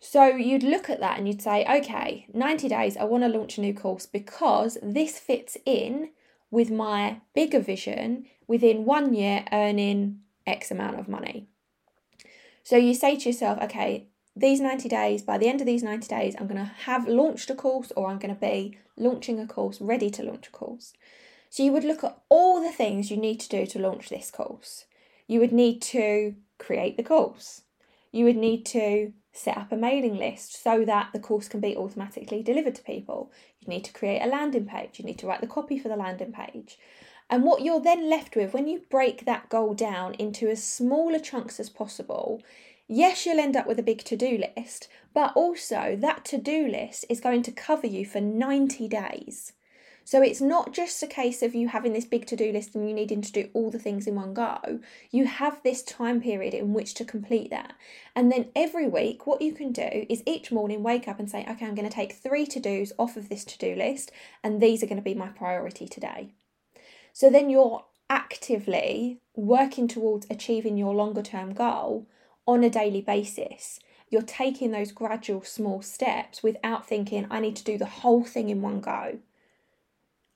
So 0.00 0.24
you'd 0.24 0.62
look 0.62 0.88
at 0.88 1.00
that 1.00 1.18
and 1.18 1.28
you'd 1.28 1.42
say, 1.42 1.64
okay, 1.70 2.26
90 2.32 2.68
days, 2.68 2.96
I 2.96 3.04
want 3.04 3.22
to 3.22 3.28
launch 3.28 3.58
a 3.58 3.60
new 3.60 3.74
course 3.74 4.06
because 4.06 4.78
this 4.82 5.18
fits 5.18 5.58
in 5.66 6.10
with 6.50 6.70
my 6.70 7.20
bigger 7.34 7.60
vision 7.60 8.24
within 8.46 8.86
one 8.86 9.12
year 9.12 9.44
earning 9.52 10.20
X 10.46 10.70
amount 10.70 10.98
of 10.98 11.06
money. 11.06 11.48
So 12.62 12.76
you 12.76 12.94
say 12.94 13.16
to 13.16 13.28
yourself, 13.28 13.60
okay, 13.62 14.08
these 14.34 14.60
90 14.60 14.88
days, 14.88 15.22
by 15.22 15.36
the 15.36 15.48
end 15.48 15.60
of 15.60 15.66
these 15.66 15.82
90 15.82 16.08
days, 16.08 16.34
I'm 16.38 16.46
going 16.46 16.56
to 16.56 16.72
have 16.84 17.06
launched 17.06 17.50
a 17.50 17.54
course 17.54 17.92
or 17.94 18.08
I'm 18.08 18.18
going 18.18 18.34
to 18.34 18.40
be 18.40 18.78
launching 18.96 19.38
a 19.38 19.46
course, 19.46 19.82
ready 19.82 20.08
to 20.10 20.22
launch 20.22 20.48
a 20.48 20.50
course. 20.50 20.94
So 21.50 21.62
you 21.62 21.72
would 21.72 21.84
look 21.84 22.02
at 22.04 22.18
all 22.30 22.62
the 22.62 22.72
things 22.72 23.10
you 23.10 23.18
need 23.18 23.40
to 23.40 23.48
do 23.48 23.66
to 23.66 23.78
launch 23.78 24.08
this 24.08 24.30
course. 24.30 24.86
You 25.26 25.40
would 25.40 25.52
need 25.52 25.82
to 25.82 26.36
create 26.58 26.96
the 26.96 27.02
course. 27.02 27.62
You 28.12 28.24
would 28.24 28.36
need 28.36 28.66
to 28.66 29.12
set 29.32 29.56
up 29.56 29.70
a 29.70 29.76
mailing 29.76 30.16
list 30.16 30.62
so 30.62 30.84
that 30.84 31.10
the 31.12 31.20
course 31.20 31.48
can 31.48 31.60
be 31.60 31.76
automatically 31.76 32.42
delivered 32.42 32.74
to 32.76 32.82
people. 32.82 33.30
You'd 33.60 33.68
need 33.68 33.84
to 33.84 33.92
create 33.92 34.22
a 34.22 34.26
landing 34.26 34.66
page. 34.66 34.98
You 34.98 35.04
need 35.04 35.18
to 35.20 35.26
write 35.26 35.40
the 35.40 35.46
copy 35.46 35.78
for 35.78 35.88
the 35.88 35.96
landing 35.96 36.32
page. 36.32 36.78
And 37.28 37.44
what 37.44 37.62
you're 37.62 37.80
then 37.80 38.10
left 38.10 38.34
with 38.34 38.52
when 38.52 38.66
you 38.66 38.82
break 38.90 39.24
that 39.24 39.48
goal 39.48 39.74
down 39.74 40.14
into 40.14 40.48
as 40.48 40.64
smaller 40.64 41.20
chunks 41.20 41.60
as 41.60 41.70
possible 41.70 42.42
yes, 42.90 43.24
you'll 43.24 43.38
end 43.38 43.56
up 43.56 43.66
with 43.66 43.78
a 43.78 43.84
big 43.84 44.02
to 44.04 44.16
do 44.16 44.42
list, 44.56 44.88
but 45.14 45.32
also 45.34 45.96
that 46.00 46.24
to 46.26 46.36
do 46.36 46.66
list 46.66 47.04
is 47.08 47.20
going 47.20 47.42
to 47.44 47.52
cover 47.52 47.86
you 47.86 48.04
for 48.04 48.20
90 48.20 48.88
days. 48.88 49.52
So 50.10 50.22
it's 50.22 50.40
not 50.40 50.72
just 50.72 51.00
a 51.04 51.06
case 51.06 51.40
of 51.40 51.54
you 51.54 51.68
having 51.68 51.92
this 51.92 52.04
big 52.04 52.26
to 52.26 52.34
do 52.34 52.50
list 52.50 52.74
and 52.74 52.88
you 52.88 52.92
needing 52.92 53.22
to 53.22 53.30
do 53.30 53.48
all 53.52 53.70
the 53.70 53.78
things 53.78 54.08
in 54.08 54.16
one 54.16 54.34
go. 54.34 54.80
You 55.12 55.26
have 55.26 55.62
this 55.62 55.84
time 55.84 56.20
period 56.20 56.52
in 56.52 56.74
which 56.74 56.94
to 56.94 57.04
complete 57.04 57.50
that. 57.50 57.74
And 58.16 58.32
then 58.32 58.48
every 58.56 58.88
week, 58.88 59.24
what 59.24 59.40
you 59.40 59.52
can 59.52 59.70
do 59.70 60.06
is 60.08 60.24
each 60.26 60.50
morning 60.50 60.82
wake 60.82 61.06
up 61.06 61.20
and 61.20 61.30
say, 61.30 61.46
okay, 61.48 61.64
I'm 61.64 61.76
going 61.76 61.88
to 61.88 61.94
take 61.94 62.14
three 62.14 62.44
to 62.46 62.58
dos 62.58 62.92
off 62.98 63.16
of 63.16 63.28
this 63.28 63.44
to 63.44 63.58
do 63.58 63.76
list, 63.76 64.10
and 64.42 64.60
these 64.60 64.82
are 64.82 64.86
going 64.86 64.96
to 64.96 65.00
be 65.00 65.14
my 65.14 65.28
priority 65.28 65.86
today. 65.86 66.30
So 67.12 67.30
then 67.30 67.48
you're 67.48 67.84
actively 68.08 69.20
working 69.36 69.86
towards 69.86 70.26
achieving 70.28 70.76
your 70.76 70.92
longer 70.92 71.22
term 71.22 71.54
goal 71.54 72.08
on 72.48 72.64
a 72.64 72.68
daily 72.68 73.00
basis. 73.00 73.78
You're 74.08 74.22
taking 74.22 74.72
those 74.72 74.90
gradual 74.90 75.44
small 75.44 75.82
steps 75.82 76.42
without 76.42 76.84
thinking, 76.84 77.28
I 77.30 77.38
need 77.38 77.54
to 77.54 77.64
do 77.64 77.78
the 77.78 77.86
whole 77.86 78.24
thing 78.24 78.50
in 78.50 78.60
one 78.60 78.80
go. 78.80 79.20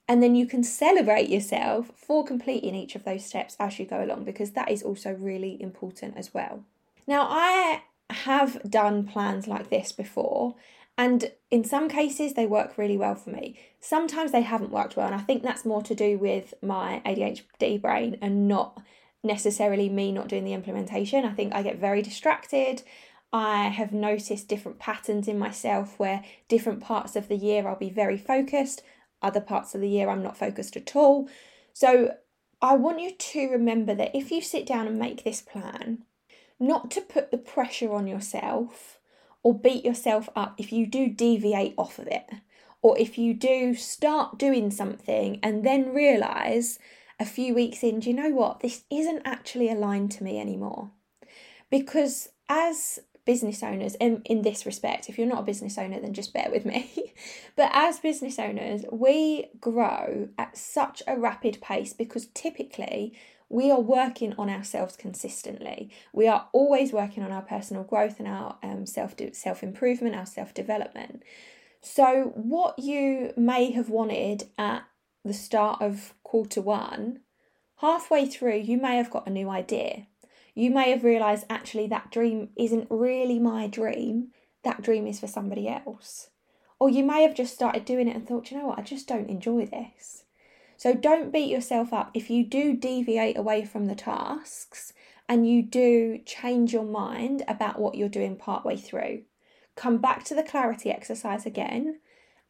And 0.06 0.22
then 0.22 0.34
you 0.34 0.46
can 0.46 0.62
celebrate 0.62 1.30
yourself 1.30 1.90
for 1.96 2.24
completing 2.24 2.74
each 2.74 2.94
of 2.94 3.04
those 3.04 3.24
steps 3.24 3.56
as 3.58 3.78
you 3.78 3.86
go 3.86 4.04
along 4.04 4.24
because 4.24 4.50
that 4.50 4.70
is 4.70 4.82
also 4.82 5.14
really 5.14 5.60
important 5.62 6.16
as 6.16 6.34
well. 6.34 6.64
Now, 7.06 7.26
I 7.30 7.82
have 8.10 8.70
done 8.70 9.06
plans 9.06 9.46
like 9.46 9.70
this 9.70 9.92
before, 9.92 10.54
and 10.96 11.32
in 11.50 11.64
some 11.64 11.88
cases, 11.88 12.34
they 12.34 12.46
work 12.46 12.78
really 12.78 12.96
well 12.96 13.14
for 13.14 13.30
me. 13.30 13.58
Sometimes 13.80 14.30
they 14.30 14.42
haven't 14.42 14.70
worked 14.70 14.96
well, 14.96 15.06
and 15.06 15.14
I 15.14 15.18
think 15.18 15.42
that's 15.42 15.64
more 15.64 15.82
to 15.82 15.94
do 15.94 16.18
with 16.18 16.54
my 16.62 17.02
ADHD 17.04 17.80
brain 17.80 18.18
and 18.20 18.46
not 18.46 18.80
necessarily 19.24 19.88
me 19.88 20.12
not 20.12 20.28
doing 20.28 20.44
the 20.44 20.52
implementation. 20.52 21.24
I 21.24 21.32
think 21.32 21.54
I 21.54 21.62
get 21.62 21.78
very 21.78 22.02
distracted. 22.02 22.82
I 23.32 23.64
have 23.68 23.92
noticed 23.92 24.48
different 24.48 24.78
patterns 24.78 25.26
in 25.26 25.38
myself 25.38 25.98
where 25.98 26.22
different 26.46 26.80
parts 26.80 27.16
of 27.16 27.26
the 27.26 27.36
year 27.36 27.66
I'll 27.66 27.74
be 27.74 27.90
very 27.90 28.18
focused, 28.18 28.82
other 29.24 29.40
parts 29.40 29.74
of 29.74 29.80
the 29.80 29.88
year 29.88 30.08
I'm 30.08 30.22
not 30.22 30.36
focused 30.36 30.76
at 30.76 30.94
all. 30.94 31.28
So 31.72 32.14
I 32.62 32.76
want 32.76 33.00
you 33.00 33.12
to 33.12 33.48
remember 33.48 33.94
that 33.94 34.14
if 34.14 34.30
you 34.30 34.40
sit 34.40 34.66
down 34.66 34.86
and 34.86 34.98
make 34.98 35.24
this 35.24 35.40
plan, 35.40 36.04
not 36.60 36.90
to 36.92 37.00
put 37.00 37.30
the 37.30 37.38
pressure 37.38 37.92
on 37.92 38.06
yourself 38.06 38.98
or 39.42 39.58
beat 39.58 39.84
yourself 39.84 40.28
up 40.34 40.54
if 40.58 40.72
you 40.72 40.86
do 40.86 41.08
deviate 41.08 41.74
off 41.76 41.98
of 41.98 42.06
it, 42.06 42.30
or 42.80 42.96
if 42.98 43.18
you 43.18 43.34
do 43.34 43.74
start 43.74 44.38
doing 44.38 44.70
something 44.70 45.38
and 45.42 45.64
then 45.64 45.94
realize 45.94 46.78
a 47.18 47.24
few 47.24 47.54
weeks 47.54 47.82
in, 47.82 48.00
do 48.00 48.10
you 48.10 48.16
know 48.16 48.30
what? 48.30 48.60
This 48.60 48.84
isn't 48.90 49.22
actually 49.24 49.70
aligned 49.70 50.10
to 50.12 50.24
me 50.24 50.40
anymore. 50.40 50.90
Because 51.70 52.28
as 52.48 53.00
business 53.24 53.62
owners, 53.62 53.94
in, 53.96 54.22
in 54.24 54.42
this 54.42 54.66
respect, 54.66 55.08
if 55.08 55.18
you're 55.18 55.26
not 55.26 55.40
a 55.40 55.44
business 55.44 55.78
owner, 55.78 56.00
then 56.00 56.12
just 56.12 56.32
bear 56.32 56.48
with 56.50 56.64
me. 56.64 57.14
but 57.56 57.70
as 57.72 57.98
business 57.98 58.38
owners, 58.38 58.84
we 58.90 59.46
grow 59.60 60.28
at 60.38 60.56
such 60.56 61.02
a 61.06 61.18
rapid 61.18 61.60
pace 61.60 61.92
because 61.92 62.26
typically 62.34 63.16
we 63.48 63.70
are 63.70 63.80
working 63.80 64.34
on 64.38 64.50
ourselves 64.50 64.96
consistently. 64.96 65.90
We 66.12 66.26
are 66.26 66.48
always 66.52 66.92
working 66.92 67.22
on 67.22 67.32
our 67.32 67.42
personal 67.42 67.84
growth 67.84 68.18
and 68.18 68.28
our 68.28 68.56
um, 68.62 68.86
self 68.86 69.14
self 69.32 69.62
improvement, 69.62 70.14
our 70.14 70.26
self 70.26 70.54
development. 70.54 71.22
So, 71.80 72.32
what 72.34 72.78
you 72.78 73.32
may 73.36 73.70
have 73.72 73.90
wanted 73.90 74.48
at 74.58 74.84
the 75.24 75.34
start 75.34 75.82
of 75.82 76.14
quarter 76.22 76.60
one, 76.60 77.20
halfway 77.76 78.26
through, 78.26 78.56
you 78.56 78.78
may 78.78 78.96
have 78.96 79.10
got 79.10 79.26
a 79.26 79.30
new 79.30 79.50
idea. 79.50 80.06
You 80.54 80.70
may 80.70 80.90
have 80.90 81.02
realised 81.02 81.46
actually 81.50 81.88
that 81.88 82.12
dream 82.12 82.50
isn't 82.56 82.86
really 82.88 83.38
my 83.38 83.66
dream, 83.66 84.28
that 84.62 84.82
dream 84.82 85.06
is 85.06 85.18
for 85.18 85.26
somebody 85.26 85.68
else. 85.68 86.30
Or 86.78 86.88
you 86.88 87.02
may 87.02 87.22
have 87.22 87.34
just 87.34 87.54
started 87.54 87.84
doing 87.84 88.08
it 88.08 88.14
and 88.14 88.26
thought, 88.26 88.50
you 88.50 88.58
know 88.58 88.66
what, 88.66 88.78
I 88.78 88.82
just 88.82 89.08
don't 89.08 89.30
enjoy 89.30 89.66
this. 89.66 90.24
So 90.76 90.94
don't 90.94 91.32
beat 91.32 91.50
yourself 91.50 91.92
up 91.92 92.10
if 92.14 92.30
you 92.30 92.44
do 92.44 92.76
deviate 92.76 93.36
away 93.36 93.64
from 93.64 93.86
the 93.86 93.94
tasks 93.94 94.92
and 95.28 95.48
you 95.48 95.62
do 95.62 96.20
change 96.24 96.72
your 96.72 96.84
mind 96.84 97.42
about 97.48 97.78
what 97.78 97.94
you're 97.94 98.08
doing 98.08 98.36
partway 98.36 98.76
through. 98.76 99.22
Come 99.76 99.98
back 99.98 100.24
to 100.24 100.34
the 100.34 100.42
clarity 100.42 100.90
exercise 100.90 101.46
again 101.46 102.00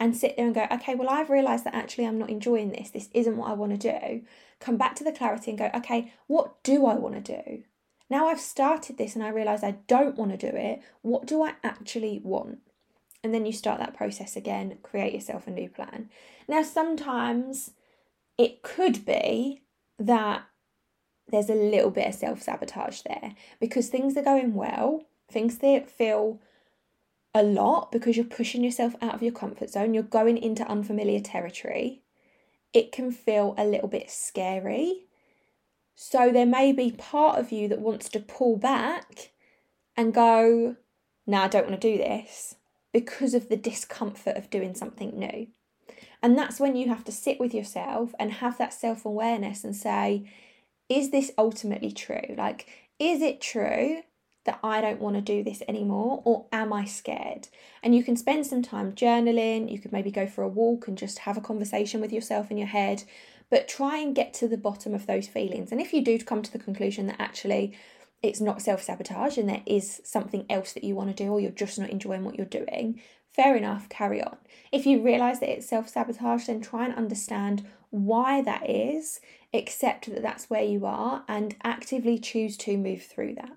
and 0.00 0.16
sit 0.16 0.36
there 0.36 0.46
and 0.46 0.54
go, 0.54 0.66
okay, 0.72 0.94
well, 0.94 1.08
I've 1.08 1.30
realized 1.30 1.64
that 1.64 1.74
actually 1.74 2.06
I'm 2.06 2.18
not 2.18 2.30
enjoying 2.30 2.70
this. 2.70 2.90
This 2.90 3.08
isn't 3.14 3.36
what 3.36 3.50
I 3.50 3.54
want 3.54 3.80
to 3.80 3.98
do. 3.98 4.22
Come 4.60 4.76
back 4.76 4.94
to 4.96 5.04
the 5.04 5.12
clarity 5.12 5.50
and 5.50 5.58
go, 5.58 5.70
okay, 5.74 6.12
what 6.26 6.62
do 6.64 6.86
I 6.86 6.94
want 6.94 7.24
to 7.24 7.42
do? 7.42 7.62
Now 8.10 8.28
I've 8.28 8.40
started 8.40 8.98
this 8.98 9.14
and 9.14 9.24
I 9.24 9.28
realize 9.28 9.62
I 9.62 9.78
don't 9.86 10.16
want 10.16 10.38
to 10.38 10.50
do 10.50 10.56
it. 10.56 10.80
What 11.02 11.26
do 11.26 11.42
I 11.42 11.54
actually 11.62 12.20
want? 12.22 12.58
And 13.22 13.32
then 13.32 13.46
you 13.46 13.52
start 13.52 13.80
that 13.80 13.96
process 13.96 14.36
again, 14.36 14.76
create 14.82 15.14
yourself 15.14 15.46
a 15.46 15.50
new 15.50 15.70
plan. 15.70 16.10
Now, 16.46 16.62
sometimes 16.62 17.70
it 18.36 18.62
could 18.62 19.06
be 19.06 19.62
that 19.98 20.42
there's 21.28 21.48
a 21.48 21.54
little 21.54 21.90
bit 21.90 22.08
of 22.08 22.14
self 22.14 22.42
sabotage 22.42 23.00
there 23.02 23.34
because 23.60 23.88
things 23.88 24.16
are 24.16 24.22
going 24.22 24.54
well, 24.54 25.04
things 25.30 25.58
that 25.58 25.90
feel 25.90 26.38
a 27.34 27.42
lot 27.42 27.90
because 27.90 28.16
you're 28.16 28.26
pushing 28.26 28.62
yourself 28.62 28.94
out 29.00 29.14
of 29.14 29.22
your 29.22 29.32
comfort 29.32 29.70
zone, 29.70 29.94
you're 29.94 30.02
going 30.02 30.36
into 30.36 30.68
unfamiliar 30.68 31.20
territory, 31.20 32.02
it 32.72 32.92
can 32.92 33.10
feel 33.10 33.54
a 33.56 33.64
little 33.64 33.88
bit 33.88 34.10
scary. 34.10 35.06
So 35.94 36.32
there 36.32 36.46
may 36.46 36.72
be 36.72 36.90
part 36.90 37.38
of 37.38 37.52
you 37.52 37.68
that 37.68 37.80
wants 37.80 38.08
to 38.10 38.20
pull 38.20 38.56
back 38.56 39.30
and 39.96 40.12
go, 40.12 40.76
no, 41.26 41.42
I 41.42 41.48
don't 41.48 41.68
want 41.68 41.80
to 41.80 41.92
do 41.92 41.98
this 41.98 42.56
because 42.92 43.34
of 43.34 43.48
the 43.48 43.56
discomfort 43.56 44.36
of 44.36 44.50
doing 44.50 44.74
something 44.74 45.18
new. 45.18 45.48
And 46.22 46.38
that's 46.38 46.58
when 46.58 46.76
you 46.76 46.88
have 46.88 47.04
to 47.04 47.12
sit 47.12 47.38
with 47.38 47.54
yourself 47.54 48.14
and 48.18 48.32
have 48.32 48.58
that 48.58 48.72
self 48.72 49.04
awareness 49.04 49.62
and 49.62 49.76
say, 49.76 50.30
is 50.88 51.10
this 51.10 51.30
ultimately 51.38 51.92
true? 51.92 52.34
Like, 52.36 52.68
is 52.98 53.22
it 53.22 53.40
true 53.40 54.02
that 54.44 54.60
I 54.62 54.80
don't 54.80 55.00
want 55.00 55.16
to 55.16 55.22
do 55.22 55.42
this 55.42 55.62
anymore, 55.66 56.22
or 56.24 56.46
am 56.52 56.72
I 56.72 56.84
scared? 56.84 57.48
And 57.82 57.94
you 57.94 58.04
can 58.04 58.16
spend 58.16 58.46
some 58.46 58.62
time 58.62 58.92
journaling, 58.92 59.70
you 59.70 59.78
could 59.78 59.92
maybe 59.92 60.10
go 60.10 60.26
for 60.26 60.42
a 60.42 60.48
walk 60.48 60.86
and 60.86 60.98
just 60.98 61.20
have 61.20 61.36
a 61.36 61.42
conversation 61.42 62.00
with 62.00 62.12
yourself 62.12 62.50
in 62.50 62.58
your 62.58 62.66
head, 62.68 63.04
but 63.50 63.68
try 63.68 63.98
and 63.98 64.14
get 64.14 64.34
to 64.34 64.48
the 64.48 64.56
bottom 64.56 64.94
of 64.94 65.06
those 65.06 65.28
feelings. 65.28 65.72
And 65.72 65.80
if 65.80 65.92
you 65.92 66.02
do 66.02 66.18
come 66.18 66.42
to 66.42 66.52
the 66.52 66.58
conclusion 66.58 67.06
that 67.06 67.20
actually 67.20 67.76
it's 68.22 68.40
not 68.40 68.62
self 68.62 68.82
sabotage 68.82 69.36
and 69.36 69.48
there 69.48 69.62
is 69.66 70.00
something 70.04 70.46
else 70.48 70.72
that 70.72 70.84
you 70.84 70.94
want 70.94 71.14
to 71.14 71.24
do, 71.24 71.30
or 71.30 71.40
you're 71.40 71.50
just 71.50 71.78
not 71.78 71.90
enjoying 71.90 72.24
what 72.24 72.36
you're 72.36 72.46
doing, 72.46 73.00
fair 73.32 73.56
enough, 73.56 73.88
carry 73.88 74.22
on. 74.22 74.36
If 74.72 74.86
you 74.86 75.02
realize 75.02 75.40
that 75.40 75.50
it's 75.50 75.68
self 75.68 75.88
sabotage, 75.88 76.46
then 76.46 76.60
try 76.60 76.86
and 76.86 76.94
understand 76.94 77.66
why 77.90 78.42
that 78.42 78.68
is, 78.68 79.20
accept 79.52 80.06
that 80.06 80.22
that's 80.22 80.48
where 80.48 80.64
you 80.64 80.86
are, 80.86 81.24
and 81.28 81.54
actively 81.62 82.18
choose 82.18 82.56
to 82.58 82.76
move 82.78 83.02
through 83.02 83.34
that. 83.34 83.56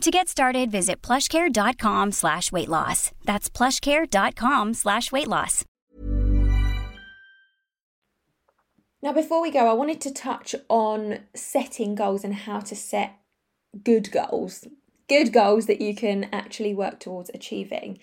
To 0.00 0.10
get 0.10 0.28
started, 0.28 0.70
visit 0.70 1.02
plushcare.com 1.02 2.12
slash 2.12 2.50
weight 2.50 2.70
loss. 2.70 3.12
That's 3.24 3.50
plushcare.com 3.50 4.72
slash 4.72 5.12
weight 5.12 5.28
loss. 5.28 5.64
Now, 9.02 9.12
before 9.12 9.42
we 9.42 9.50
go, 9.50 9.68
I 9.68 9.74
wanted 9.74 10.00
to 10.02 10.12
touch 10.12 10.54
on 10.70 11.20
setting 11.34 11.94
goals 11.94 12.24
and 12.24 12.34
how 12.34 12.60
to 12.60 12.74
set 12.74 13.18
good 13.84 14.10
goals, 14.10 14.66
good 15.06 15.34
goals 15.34 15.66
that 15.66 15.82
you 15.82 15.94
can 15.94 16.28
actually 16.32 16.74
work 16.74 16.98
towards 16.98 17.30
achieving. 17.34 17.98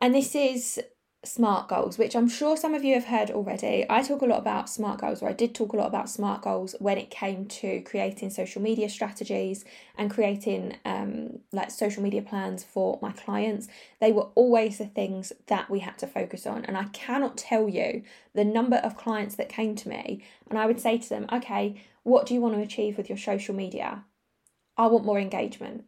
And 0.00 0.14
this 0.14 0.34
is 0.34 0.80
SMART 1.22 1.68
goals, 1.68 1.98
which 1.98 2.16
I'm 2.16 2.30
sure 2.30 2.56
some 2.56 2.74
of 2.74 2.82
you 2.82 2.94
have 2.94 3.04
heard 3.04 3.30
already. 3.30 3.84
I 3.90 4.02
talk 4.02 4.22
a 4.22 4.26
lot 4.26 4.38
about 4.38 4.70
SMART 4.70 5.02
goals, 5.02 5.22
or 5.22 5.28
I 5.28 5.34
did 5.34 5.54
talk 5.54 5.74
a 5.74 5.76
lot 5.76 5.88
about 5.88 6.08
SMART 6.08 6.40
goals 6.40 6.74
when 6.78 6.96
it 6.96 7.10
came 7.10 7.44
to 7.46 7.82
creating 7.82 8.30
social 8.30 8.62
media 8.62 8.88
strategies 8.88 9.66
and 9.98 10.10
creating 10.10 10.78
um, 10.86 11.40
like 11.52 11.70
social 11.70 12.02
media 12.02 12.22
plans 12.22 12.64
for 12.64 12.98
my 13.02 13.12
clients. 13.12 13.68
They 14.00 14.12
were 14.12 14.28
always 14.34 14.78
the 14.78 14.86
things 14.86 15.30
that 15.48 15.68
we 15.68 15.80
had 15.80 15.98
to 15.98 16.06
focus 16.06 16.46
on. 16.46 16.64
And 16.64 16.74
I 16.74 16.84
cannot 16.84 17.36
tell 17.36 17.68
you 17.68 18.02
the 18.34 18.44
number 18.44 18.76
of 18.76 18.96
clients 18.96 19.34
that 19.34 19.50
came 19.50 19.76
to 19.76 19.90
me 19.90 20.24
and 20.48 20.58
I 20.58 20.64
would 20.64 20.80
say 20.80 20.96
to 20.96 21.08
them, 21.08 21.26
okay, 21.30 21.82
what 22.02 22.24
do 22.24 22.32
you 22.32 22.40
want 22.40 22.54
to 22.54 22.62
achieve 22.62 22.96
with 22.96 23.10
your 23.10 23.18
social 23.18 23.54
media? 23.54 24.04
I 24.78 24.86
want 24.86 25.04
more 25.04 25.20
engagement. 25.20 25.84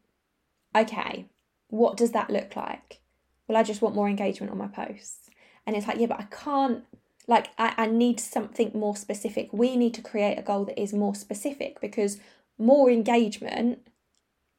Okay, 0.77 1.27
what 1.69 1.97
does 1.97 2.13
that 2.13 2.29
look 2.29 2.55
like? 2.55 3.01
Well, 3.49 3.59
I 3.59 3.63
just 3.63 3.83
want 3.83 3.95
more 3.95 4.09
engagement 4.09 4.53
on 4.53 4.59
my 4.59 4.69
posts. 4.69 5.22
And 5.67 5.77
it's 5.77 5.87
like, 5.87 5.99
yeah, 5.99 6.07
but 6.07 6.21
I 6.21 6.25
can't, 6.25 6.85
like, 7.27 7.51
I, 7.59 7.75
I 7.77 7.87
need 7.87 8.21
something 8.21 8.73
more 8.75 8.97
specific. 8.97 9.53
We 9.53 9.77
need 9.77 9.95
to 9.95 10.03
create 10.03 10.39
a 10.39 10.43
goal 10.43 10.65
that 10.67 10.81
is 10.81 10.93
more 10.93 11.15
specific 11.15 11.81
because 11.81 12.19
more 12.59 12.91
engagement 12.91 13.87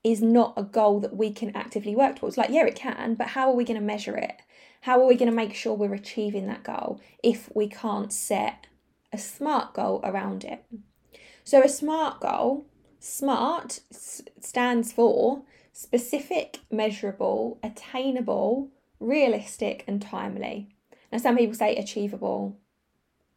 is 0.03 0.22
not 0.22 0.53
a 0.57 0.63
goal 0.63 1.00
that 1.00 1.15
we 1.15 1.31
can 1.31 1.55
actively 1.55 1.95
work 1.95 2.17
towards. 2.17 2.38
Like, 2.38 2.50
yeah, 2.50 2.65
it 2.65 2.75
can, 2.75 3.15
but 3.15 3.27
how 3.27 3.50
are 3.50 3.55
we 3.55 3.63
going 3.63 3.79
to 3.79 3.86
measure 3.86 4.17
it? 4.17 4.41
How 4.81 5.00
are 5.01 5.07
we 5.07 5.15
going 5.15 5.29
to 5.29 5.36
make 5.36 5.53
sure 5.53 5.74
we're 5.74 5.93
achieving 5.93 6.48
that 6.48 6.63
goal 6.63 7.00
if 7.24 7.50
we 7.55 7.67
can't 7.67 8.12
set 8.12 8.67
a 9.13 9.17
smart 9.17 9.74
goal 9.74 10.01
around 10.03 10.43
it? 10.43 10.65
So, 11.45 11.62
a 11.62 11.69
smart 11.69 12.19
goal 12.19 12.65
SMART 13.03 13.81
stands 13.91 14.93
for 14.93 15.41
specific, 15.74 16.60
measurable, 16.72 17.60
attainable, 17.62 18.69
realistic, 19.01 19.83
and 19.88 20.01
timely. 20.01 20.73
Now, 21.13 21.20
some 21.20 21.38
people 21.38 21.53
say 21.53 21.75
achievable 21.75 22.58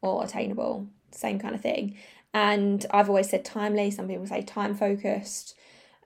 or 0.01 0.25
attainable, 0.25 0.89
same 1.11 1.39
kind 1.39 1.55
of 1.55 1.61
thing. 1.61 1.95
And 2.33 2.87
I've 2.91 3.11
always 3.11 3.29
said 3.29 3.45
timely, 3.45 3.91
some 3.91 4.09
people 4.09 4.27
say 4.27 4.41
time 4.41 4.75
focused, 4.75 5.55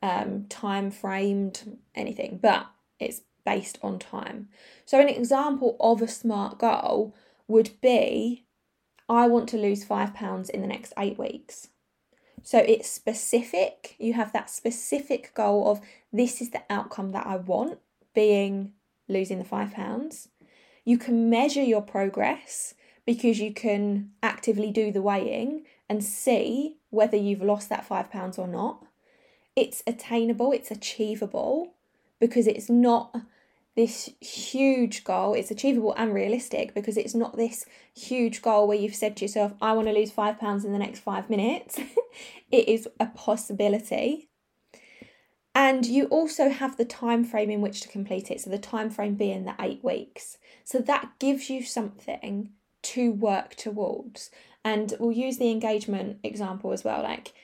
um, 0.03 0.47
time 0.49 0.91
framed, 0.91 1.79
anything, 1.95 2.41
but 2.43 2.67
it's 2.99 3.23
based 3.47 3.79
on 3.83 4.00
time. 4.00 4.49
So, 4.85 5.00
an 5.00 5.09
example 5.09 5.77
of 5.79 6.03
a 6.03 6.09
SMART 6.09 6.59
goal 6.59 7.15
would 7.47 7.81
be 7.81 8.47
I 9.09 9.29
want 9.29 9.49
to 9.50 9.57
lose 9.57 9.85
five 9.85 10.12
pounds 10.12 10.50
in 10.50 10.62
the 10.62 10.67
next 10.67 10.93
eight 10.99 11.19
weeks. 11.19 11.69
So 12.43 12.59
it's 12.59 12.89
specific. 12.89 13.95
You 13.99 14.15
have 14.15 14.33
that 14.33 14.50
specific 14.50 15.35
goal 15.35 15.71
of 15.71 15.81
this 16.12 16.41
is 16.41 16.50
the 16.50 16.62
outcome 16.69 17.12
that 17.12 17.27
I 17.27 17.37
want, 17.37 17.79
being 18.15 18.73
losing 19.09 19.39
the 19.39 19.45
five 19.45 19.73
pounds. 19.73 20.29
You 20.85 20.99
can 20.99 21.31
measure 21.31 21.63
your 21.63 21.83
progress 21.83 22.75
because 23.07 23.41
you 23.41 23.53
can 23.53 24.11
actively 24.23 24.71
do 24.71 24.93
the 24.93 25.03
weighing 25.03 25.65
and 25.89 26.05
see 26.05 26.77
whether 26.91 27.17
you've 27.17 27.43
lost 27.43 27.69
that 27.69 27.85
five 27.85 28.11
pounds 28.11 28.39
or 28.39 28.47
not. 28.47 28.85
It's 29.57 29.83
attainable, 29.87 30.53
it's 30.53 30.71
achievable 30.71 31.75
because 32.21 32.47
it's 32.47 32.71
not 32.71 33.14
this 33.77 34.11
huge 34.21 35.05
goal. 35.05 35.35
It's 35.35 35.51
achievable 35.51 35.95
and 35.97 36.14
realistic 36.14 36.75
because 36.75 36.97
it's 36.97 37.14
not 37.14 37.37
this 37.37 37.64
huge 37.95 38.43
goal 38.43 38.66
where 38.66 38.77
you've 38.79 38.95
said 38.95 39.16
to 39.16 39.25
yourself, 39.25 39.53
I 39.61 39.73
want 39.73 39.88
to 39.88 39.95
lose 39.95 40.11
five 40.11 40.38
pounds 40.38 40.64
in 40.64 40.73
the 40.73 40.79
next 40.79 41.01
five 41.01 41.31
minutes. 41.31 41.79
it 42.51 42.69
is 42.69 42.88
a 42.99 43.07
possibility. 43.07 44.30
And 45.61 45.85
you 45.85 46.07
also 46.07 46.49
have 46.49 46.79
the 46.79 46.87
time 46.87 47.23
frame 47.23 47.51
in 47.51 47.61
which 47.61 47.83
to 47.83 47.88
complete 47.88 48.31
it. 48.31 48.40
So 48.40 48.49
the 48.49 48.57
time 48.57 48.88
frame 48.88 49.16
being 49.16 49.44
the 49.44 49.55
eight 49.61 49.85
weeks. 49.85 50.38
So 50.64 50.79
that 50.79 51.11
gives 51.18 51.51
you 51.51 51.62
something 51.62 52.49
to 52.85 53.12
work 53.12 53.57
towards. 53.57 54.31
And 54.64 54.94
we'll 54.99 55.12
use 55.12 55.37
the 55.37 55.51
engagement 55.51 56.16
example 56.25 56.73
as 56.73 56.83
well. 56.83 57.03
Like, 57.03 57.35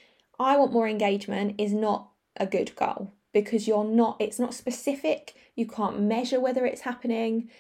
I 0.40 0.56
want 0.56 0.72
more 0.72 0.88
engagement 0.88 1.56
is 1.58 1.74
not 1.74 2.08
a 2.38 2.46
good 2.46 2.74
goal 2.74 3.12
because 3.34 3.68
you're 3.68 3.84
not, 3.84 4.16
it's 4.18 4.38
not 4.38 4.54
specific 4.54 5.34
you 5.54 5.66
can't 5.66 6.00
measure 6.00 6.40
whether 6.40 6.64
it's 6.64 6.80
happening. 6.82 7.50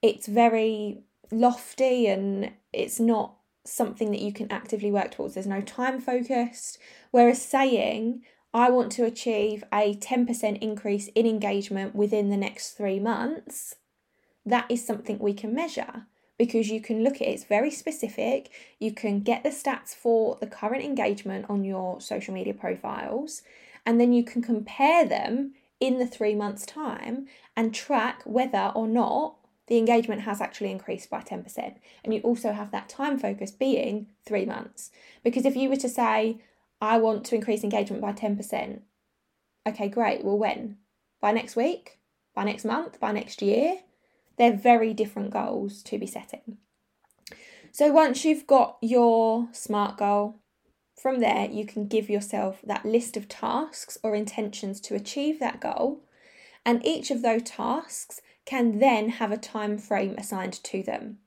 It's 0.00 0.26
very 0.26 1.02
lofty 1.30 2.06
and 2.06 2.52
it's 2.72 2.98
not 2.98 3.34
something 3.66 4.12
that 4.12 4.22
you 4.22 4.32
can 4.32 4.50
actively 4.50 4.90
work 4.90 5.10
towards. 5.10 5.34
There's 5.34 5.46
no 5.46 5.60
time 5.60 6.00
focused. 6.00 6.78
Whereas 7.10 7.42
saying, 7.42 8.22
I 8.56 8.70
want 8.70 8.90
to 8.92 9.04
achieve 9.04 9.64
a 9.70 9.94
10% 9.96 10.62
increase 10.62 11.08
in 11.08 11.26
engagement 11.26 11.94
within 11.94 12.30
the 12.30 12.38
next 12.38 12.70
three 12.70 12.98
months, 12.98 13.74
that 14.46 14.64
is 14.70 14.82
something 14.82 15.18
we 15.18 15.34
can 15.34 15.54
measure 15.54 16.06
because 16.38 16.70
you 16.70 16.80
can 16.80 17.04
look 17.04 17.16
at 17.16 17.28
it, 17.28 17.32
it's 17.32 17.44
very 17.44 17.70
specific. 17.70 18.50
You 18.78 18.92
can 18.92 19.20
get 19.20 19.42
the 19.42 19.50
stats 19.50 19.94
for 19.94 20.38
the 20.40 20.46
current 20.46 20.82
engagement 20.82 21.44
on 21.50 21.64
your 21.64 22.00
social 22.00 22.32
media 22.32 22.54
profiles, 22.54 23.42
and 23.84 24.00
then 24.00 24.14
you 24.14 24.24
can 24.24 24.40
compare 24.40 25.04
them 25.04 25.52
in 25.78 25.98
the 25.98 26.06
three 26.06 26.34
months' 26.34 26.64
time 26.64 27.26
and 27.58 27.74
track 27.74 28.22
whether 28.24 28.72
or 28.74 28.88
not 28.88 29.34
the 29.66 29.76
engagement 29.76 30.22
has 30.22 30.40
actually 30.40 30.70
increased 30.70 31.10
by 31.10 31.20
10%. 31.20 31.74
And 32.02 32.14
you 32.14 32.20
also 32.20 32.52
have 32.52 32.70
that 32.70 32.88
time 32.88 33.18
focus 33.18 33.50
being 33.50 34.06
three 34.24 34.46
months. 34.46 34.90
Because 35.22 35.44
if 35.44 35.56
you 35.56 35.68
were 35.68 35.76
to 35.76 35.90
say, 35.90 36.38
I 36.80 36.98
want 36.98 37.24
to 37.26 37.34
increase 37.34 37.64
engagement 37.64 38.02
by 38.02 38.12
10%, 38.12 38.80
okay, 39.66 39.88
great. 39.88 40.24
Well, 40.24 40.38
when? 40.38 40.76
By 41.20 41.32
next 41.32 41.56
week? 41.56 41.98
By 42.34 42.44
next 42.44 42.64
month? 42.64 43.00
By 43.00 43.12
next 43.12 43.40
year? 43.42 43.80
They're 44.36 44.56
very 44.56 44.92
different 44.92 45.30
goals 45.30 45.82
to 45.84 45.98
be 45.98 46.06
setting. 46.06 46.58
So 47.72 47.92
once 47.92 48.24
you've 48.24 48.46
got 48.46 48.78
your 48.80 49.48
SMART 49.52 49.98
goal, 49.98 50.40
from 50.94 51.20
there, 51.20 51.48
you 51.50 51.66
can 51.66 51.88
give 51.88 52.08
yourself 52.08 52.60
that 52.64 52.86
list 52.86 53.16
of 53.16 53.28
tasks 53.28 53.98
or 54.02 54.14
intentions 54.14 54.80
to 54.80 54.94
achieve 54.94 55.38
that 55.40 55.60
goal, 55.60 56.02
and 56.64 56.84
each 56.86 57.10
of 57.10 57.22
those 57.22 57.42
tasks 57.42 58.20
can 58.46 58.78
then 58.78 59.10
have 59.10 59.30
a 59.30 59.36
time 59.36 59.76
frame 59.76 60.14
assigned 60.16 60.54
to 60.64 60.82
them. 60.82 61.18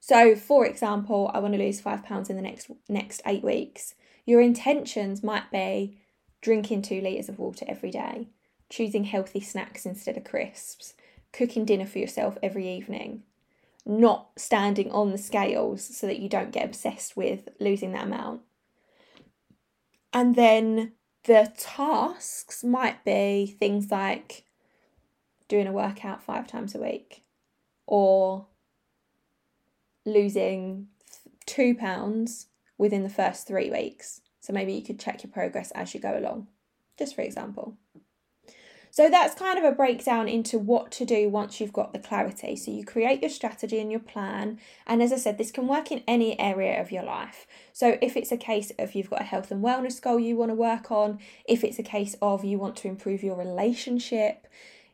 So, 0.00 0.34
for 0.34 0.64
example, 0.64 1.30
I 1.34 1.40
want 1.40 1.52
to 1.54 1.58
lose 1.58 1.80
five 1.80 2.04
pounds 2.04 2.30
in 2.30 2.36
the 2.36 2.42
next 2.42 2.70
next 2.88 3.20
eight 3.26 3.42
weeks. 3.42 3.94
Your 4.26 4.40
intentions 4.40 5.22
might 5.22 5.50
be 5.50 5.98
drinking 6.42 6.82
two 6.82 7.00
litres 7.00 7.28
of 7.28 7.38
water 7.38 7.64
every 7.68 7.90
day, 7.90 8.28
choosing 8.68 9.04
healthy 9.04 9.40
snacks 9.40 9.86
instead 9.86 10.16
of 10.16 10.24
crisps, 10.24 10.94
cooking 11.32 11.64
dinner 11.64 11.86
for 11.86 11.98
yourself 11.98 12.36
every 12.42 12.68
evening, 12.68 13.22
not 13.86 14.30
standing 14.36 14.90
on 14.90 15.12
the 15.12 15.18
scales 15.18 15.82
so 15.82 16.06
that 16.08 16.18
you 16.18 16.28
don't 16.28 16.50
get 16.50 16.64
obsessed 16.64 17.16
with 17.16 17.48
losing 17.60 17.92
that 17.92 18.06
amount, 18.06 18.42
and 20.12 20.34
then 20.34 20.92
the 21.24 21.52
tasks 21.56 22.64
might 22.64 23.04
be 23.04 23.56
things 23.58 23.90
like 23.90 24.44
doing 25.48 25.66
a 25.66 25.72
workout 25.72 26.22
five 26.22 26.46
times 26.46 26.74
a 26.74 26.80
week 26.80 27.22
or 27.86 28.46
losing 30.04 30.88
two 31.44 31.74
pounds 31.74 32.46
within 32.78 33.02
the 33.02 33.08
first 33.08 33.46
three 33.46 33.70
weeks. 33.70 34.20
So 34.40 34.52
maybe 34.52 34.72
you 34.72 34.82
could 34.82 35.00
check 35.00 35.22
your 35.22 35.32
progress 35.32 35.70
as 35.72 35.94
you 35.94 36.00
go 36.00 36.18
along, 36.18 36.48
just 36.98 37.14
for 37.14 37.22
example. 37.22 37.76
So 38.96 39.10
that's 39.10 39.34
kind 39.34 39.58
of 39.58 39.64
a 39.64 39.76
breakdown 39.76 40.26
into 40.26 40.58
what 40.58 40.90
to 40.92 41.04
do 41.04 41.28
once 41.28 41.60
you've 41.60 41.72
got 41.72 41.92
the 41.92 41.98
clarity. 41.98 42.56
So 42.56 42.70
you 42.70 42.82
create 42.82 43.20
your 43.20 43.28
strategy 43.28 43.78
and 43.78 43.90
your 43.90 44.00
plan. 44.00 44.58
And 44.86 45.02
as 45.02 45.12
I 45.12 45.16
said, 45.16 45.36
this 45.36 45.50
can 45.50 45.66
work 45.66 45.92
in 45.92 46.02
any 46.08 46.40
area 46.40 46.80
of 46.80 46.90
your 46.90 47.02
life. 47.02 47.46
So 47.74 47.98
if 48.00 48.16
it's 48.16 48.32
a 48.32 48.38
case 48.38 48.72
of 48.78 48.94
you've 48.94 49.10
got 49.10 49.20
a 49.20 49.24
health 49.24 49.50
and 49.50 49.62
wellness 49.62 50.00
goal 50.00 50.18
you 50.18 50.36
want 50.36 50.50
to 50.50 50.54
work 50.54 50.90
on, 50.90 51.18
if 51.46 51.62
it's 51.62 51.78
a 51.78 51.82
case 51.82 52.16
of 52.22 52.42
you 52.42 52.58
want 52.58 52.76
to 52.76 52.88
improve 52.88 53.22
your 53.22 53.36
relationship, 53.36 54.46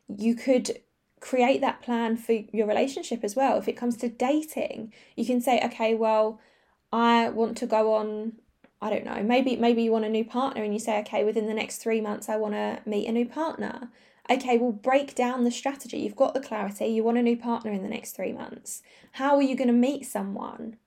you 0.09 0.35
could 0.35 0.81
create 1.21 1.61
that 1.61 1.81
plan 1.81 2.17
for 2.17 2.33
your 2.51 2.67
relationship 2.67 3.23
as 3.23 3.37
well. 3.37 3.57
If 3.57 3.69
it 3.69 3.77
comes 3.77 3.95
to 3.97 4.09
dating, 4.09 4.91
you 5.15 5.25
can 5.25 5.39
say, 5.39 5.61
okay, 5.63 5.95
well, 5.95 6.41
I 6.93 7.29
want 7.29 7.57
to 7.57 7.65
go 7.65 7.95
on 7.95 8.33
I 8.79 8.89
don't 8.89 9.05
know, 9.05 9.23
maybe 9.23 9.55
maybe 9.55 9.81
you 9.83 9.91
want 9.91 10.05
a 10.05 10.09
new 10.09 10.25
partner 10.25 10.61
and 10.61 10.73
you 10.73 10.79
say, 10.79 10.99
okay, 10.99 11.23
within 11.23 11.47
the 11.47 11.53
next 11.53 11.77
three 11.77 12.01
months 12.01 12.29
I 12.29 12.35
want 12.35 12.53
to 12.53 12.81
meet 12.85 13.07
a 13.07 13.11
new 13.11 13.25
partner. 13.25 13.89
Okay, 14.29 14.57
well 14.57 14.71
break 14.71 15.15
down 15.15 15.43
the 15.43 15.51
strategy. 15.51 15.97
You've 15.97 16.15
got 16.15 16.33
the 16.33 16.39
clarity, 16.39 16.85
you 16.87 17.03
want 17.03 17.17
a 17.17 17.23
new 17.23 17.35
partner 17.35 17.71
in 17.71 17.81
the 17.81 17.89
next 17.89 18.15
three 18.15 18.31
months. 18.31 18.83
How 19.13 19.35
are 19.35 19.41
you 19.41 19.55
going 19.55 19.67
to 19.67 19.73
meet 19.73 20.05
someone? 20.05 20.77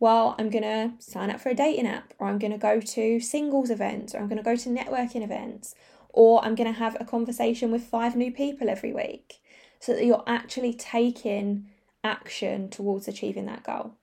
Well, 0.00 0.36
I'm 0.38 0.50
going 0.50 0.62
to 0.62 0.92
sign 1.00 1.30
up 1.30 1.40
for 1.40 1.48
a 1.48 1.54
dating 1.54 1.88
app, 1.88 2.14
or 2.18 2.28
I'm 2.28 2.38
going 2.38 2.52
to 2.52 2.58
go 2.58 2.80
to 2.80 3.18
singles 3.18 3.70
events, 3.70 4.14
or 4.14 4.18
I'm 4.18 4.28
going 4.28 4.38
to 4.38 4.44
go 4.44 4.54
to 4.54 4.68
networking 4.68 5.24
events, 5.24 5.74
or 6.10 6.44
I'm 6.44 6.54
going 6.54 6.72
to 6.72 6.78
have 6.78 6.96
a 7.00 7.04
conversation 7.04 7.72
with 7.72 7.82
five 7.82 8.14
new 8.14 8.30
people 8.30 8.68
every 8.68 8.92
week 8.92 9.40
so 9.80 9.94
that 9.94 10.04
you're 10.04 10.24
actually 10.26 10.74
taking 10.74 11.66
action 12.04 12.68
towards 12.68 13.08
achieving 13.08 13.46
that 13.46 13.64
goal. 13.64 13.94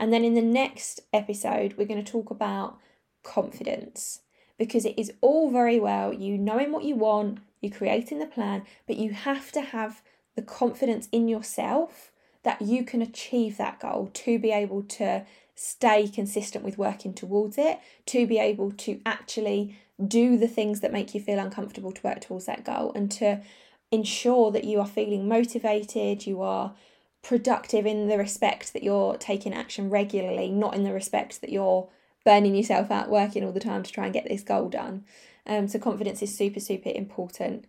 And 0.00 0.12
then 0.12 0.24
in 0.24 0.34
the 0.34 0.42
next 0.42 1.02
episode, 1.12 1.74
we're 1.76 1.86
going 1.86 2.02
to 2.02 2.12
talk 2.12 2.30
about 2.30 2.78
confidence. 3.22 4.22
Because 4.58 4.84
it 4.84 4.98
is 4.98 5.12
all 5.20 5.50
very 5.50 5.78
well 5.78 6.12
you 6.12 6.36
knowing 6.36 6.72
what 6.72 6.84
you 6.84 6.96
want, 6.96 7.38
you 7.60 7.70
creating 7.70 8.18
the 8.18 8.26
plan, 8.26 8.62
but 8.86 8.96
you 8.96 9.12
have 9.12 9.52
to 9.52 9.60
have 9.60 10.02
the 10.36 10.42
confidence 10.42 11.08
in 11.12 11.28
yourself 11.28 12.10
that 12.42 12.62
you 12.62 12.84
can 12.84 13.02
achieve 13.02 13.58
that 13.58 13.78
goal 13.80 14.10
to 14.14 14.38
be 14.38 14.50
able 14.50 14.82
to 14.82 15.24
stay 15.54 16.08
consistent 16.08 16.64
with 16.64 16.78
working 16.78 17.12
towards 17.12 17.58
it, 17.58 17.78
to 18.06 18.26
be 18.26 18.38
able 18.38 18.70
to 18.72 19.00
actually 19.04 19.78
do 20.06 20.38
the 20.38 20.48
things 20.48 20.80
that 20.80 20.92
make 20.92 21.14
you 21.14 21.20
feel 21.20 21.38
uncomfortable 21.38 21.92
to 21.92 22.02
work 22.02 22.22
towards 22.22 22.46
that 22.46 22.64
goal, 22.64 22.92
and 22.94 23.10
to 23.10 23.42
ensure 23.90 24.50
that 24.50 24.64
you 24.64 24.80
are 24.80 24.86
feeling 24.86 25.28
motivated, 25.28 26.26
you 26.26 26.40
are 26.40 26.74
productive 27.22 27.86
in 27.86 28.08
the 28.08 28.18
respect 28.18 28.72
that 28.72 28.82
you're 28.82 29.16
taking 29.16 29.52
action 29.52 29.90
regularly, 29.90 30.50
not 30.50 30.74
in 30.74 30.84
the 30.84 30.92
respect 30.92 31.40
that 31.40 31.50
you're 31.50 31.88
burning 32.24 32.54
yourself 32.54 32.90
out 32.90 33.08
working 33.08 33.44
all 33.44 33.52
the 33.52 33.60
time 33.60 33.82
to 33.82 33.92
try 33.92 34.04
and 34.04 34.14
get 34.14 34.28
this 34.28 34.42
goal 34.42 34.68
done. 34.68 35.04
Um, 35.46 35.68
so, 35.68 35.78
confidence 35.78 36.22
is 36.22 36.36
super, 36.36 36.60
super 36.60 36.90
important. 36.94 37.64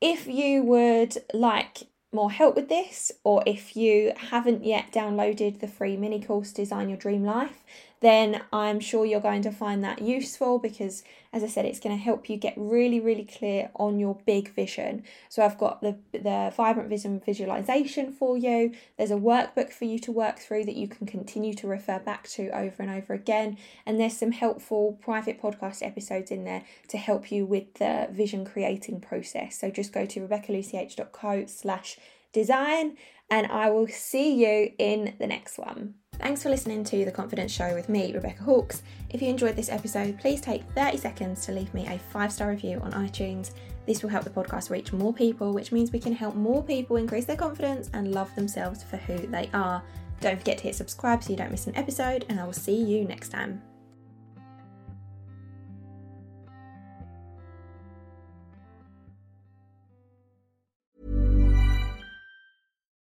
If 0.00 0.26
you 0.26 0.62
would 0.62 1.16
like 1.32 1.84
more 2.12 2.30
help 2.30 2.54
with 2.54 2.68
this, 2.68 3.10
or 3.24 3.42
if 3.46 3.76
you 3.76 4.12
haven't 4.16 4.64
yet 4.64 4.92
downloaded 4.92 5.60
the 5.60 5.68
free 5.68 5.96
mini 5.96 6.20
course 6.20 6.52
Design 6.52 6.88
Your 6.88 6.98
Dream 6.98 7.24
Life, 7.24 7.62
then 8.04 8.42
I'm 8.52 8.80
sure 8.80 9.06
you're 9.06 9.20
going 9.20 9.42
to 9.42 9.50
find 9.50 9.82
that 9.84 10.02
useful 10.02 10.58
because, 10.58 11.02
as 11.32 11.42
I 11.42 11.46
said, 11.46 11.64
it's 11.64 11.80
going 11.80 11.96
to 11.96 12.02
help 12.02 12.28
you 12.28 12.36
get 12.36 12.54
really, 12.56 13.00
really 13.00 13.24
clear 13.24 13.70
on 13.76 13.98
your 13.98 14.18
big 14.26 14.52
vision. 14.54 15.04
So, 15.28 15.44
I've 15.44 15.58
got 15.58 15.80
the, 15.80 15.96
the 16.12 16.52
Vibrant 16.56 16.88
Vision 16.88 17.20
visualization 17.24 18.12
for 18.12 18.36
you. 18.36 18.72
There's 18.98 19.10
a 19.10 19.16
workbook 19.16 19.72
for 19.72 19.84
you 19.84 19.98
to 20.00 20.12
work 20.12 20.38
through 20.38 20.64
that 20.66 20.76
you 20.76 20.88
can 20.88 21.06
continue 21.06 21.54
to 21.54 21.66
refer 21.66 21.98
back 21.98 22.28
to 22.30 22.48
over 22.50 22.82
and 22.82 22.90
over 22.90 23.14
again. 23.14 23.56
And 23.86 23.98
there's 23.98 24.16
some 24.16 24.32
helpful 24.32 24.98
private 25.00 25.40
podcast 25.40 25.84
episodes 25.86 26.30
in 26.30 26.44
there 26.44 26.64
to 26.88 26.98
help 26.98 27.32
you 27.32 27.46
with 27.46 27.74
the 27.74 28.08
vision 28.10 28.44
creating 28.44 29.00
process. 29.00 29.58
So, 29.58 29.70
just 29.70 29.92
go 29.92 30.04
to 30.06 30.26
rebeccalucyh.co 30.26 31.46
slash 31.46 31.98
design, 32.34 32.96
and 33.30 33.46
I 33.46 33.70
will 33.70 33.88
see 33.88 34.34
you 34.34 34.72
in 34.78 35.14
the 35.18 35.26
next 35.26 35.58
one. 35.58 35.94
Thanks 36.18 36.42
for 36.42 36.48
listening 36.50 36.84
to 36.84 37.04
The 37.04 37.10
Confidence 37.10 37.50
Show 37.50 37.74
with 37.74 37.88
me, 37.88 38.12
Rebecca 38.12 38.42
Hawkes. 38.42 38.82
If 39.10 39.20
you 39.20 39.28
enjoyed 39.28 39.56
this 39.56 39.68
episode, 39.68 40.18
please 40.20 40.40
take 40.40 40.62
30 40.74 40.98
seconds 40.98 41.44
to 41.46 41.52
leave 41.52 41.72
me 41.74 41.86
a 41.88 41.98
five 41.98 42.32
star 42.32 42.50
review 42.50 42.80
on 42.80 42.92
iTunes. 42.92 43.52
This 43.86 44.02
will 44.02 44.10
help 44.10 44.24
the 44.24 44.30
podcast 44.30 44.70
reach 44.70 44.92
more 44.92 45.12
people, 45.12 45.52
which 45.52 45.72
means 45.72 45.90
we 45.90 45.98
can 45.98 46.14
help 46.14 46.34
more 46.34 46.62
people 46.62 46.96
increase 46.96 47.24
their 47.24 47.36
confidence 47.36 47.90
and 47.94 48.12
love 48.12 48.34
themselves 48.34 48.82
for 48.82 48.96
who 48.98 49.18
they 49.26 49.50
are. 49.52 49.82
Don't 50.20 50.38
forget 50.38 50.58
to 50.58 50.64
hit 50.64 50.76
subscribe 50.76 51.22
so 51.22 51.30
you 51.30 51.36
don't 51.36 51.50
miss 51.50 51.66
an 51.66 51.76
episode, 51.76 52.24
and 52.28 52.38
I 52.38 52.44
will 52.44 52.52
see 52.52 52.76
you 52.76 53.04
next 53.04 53.30
time. 53.30 53.60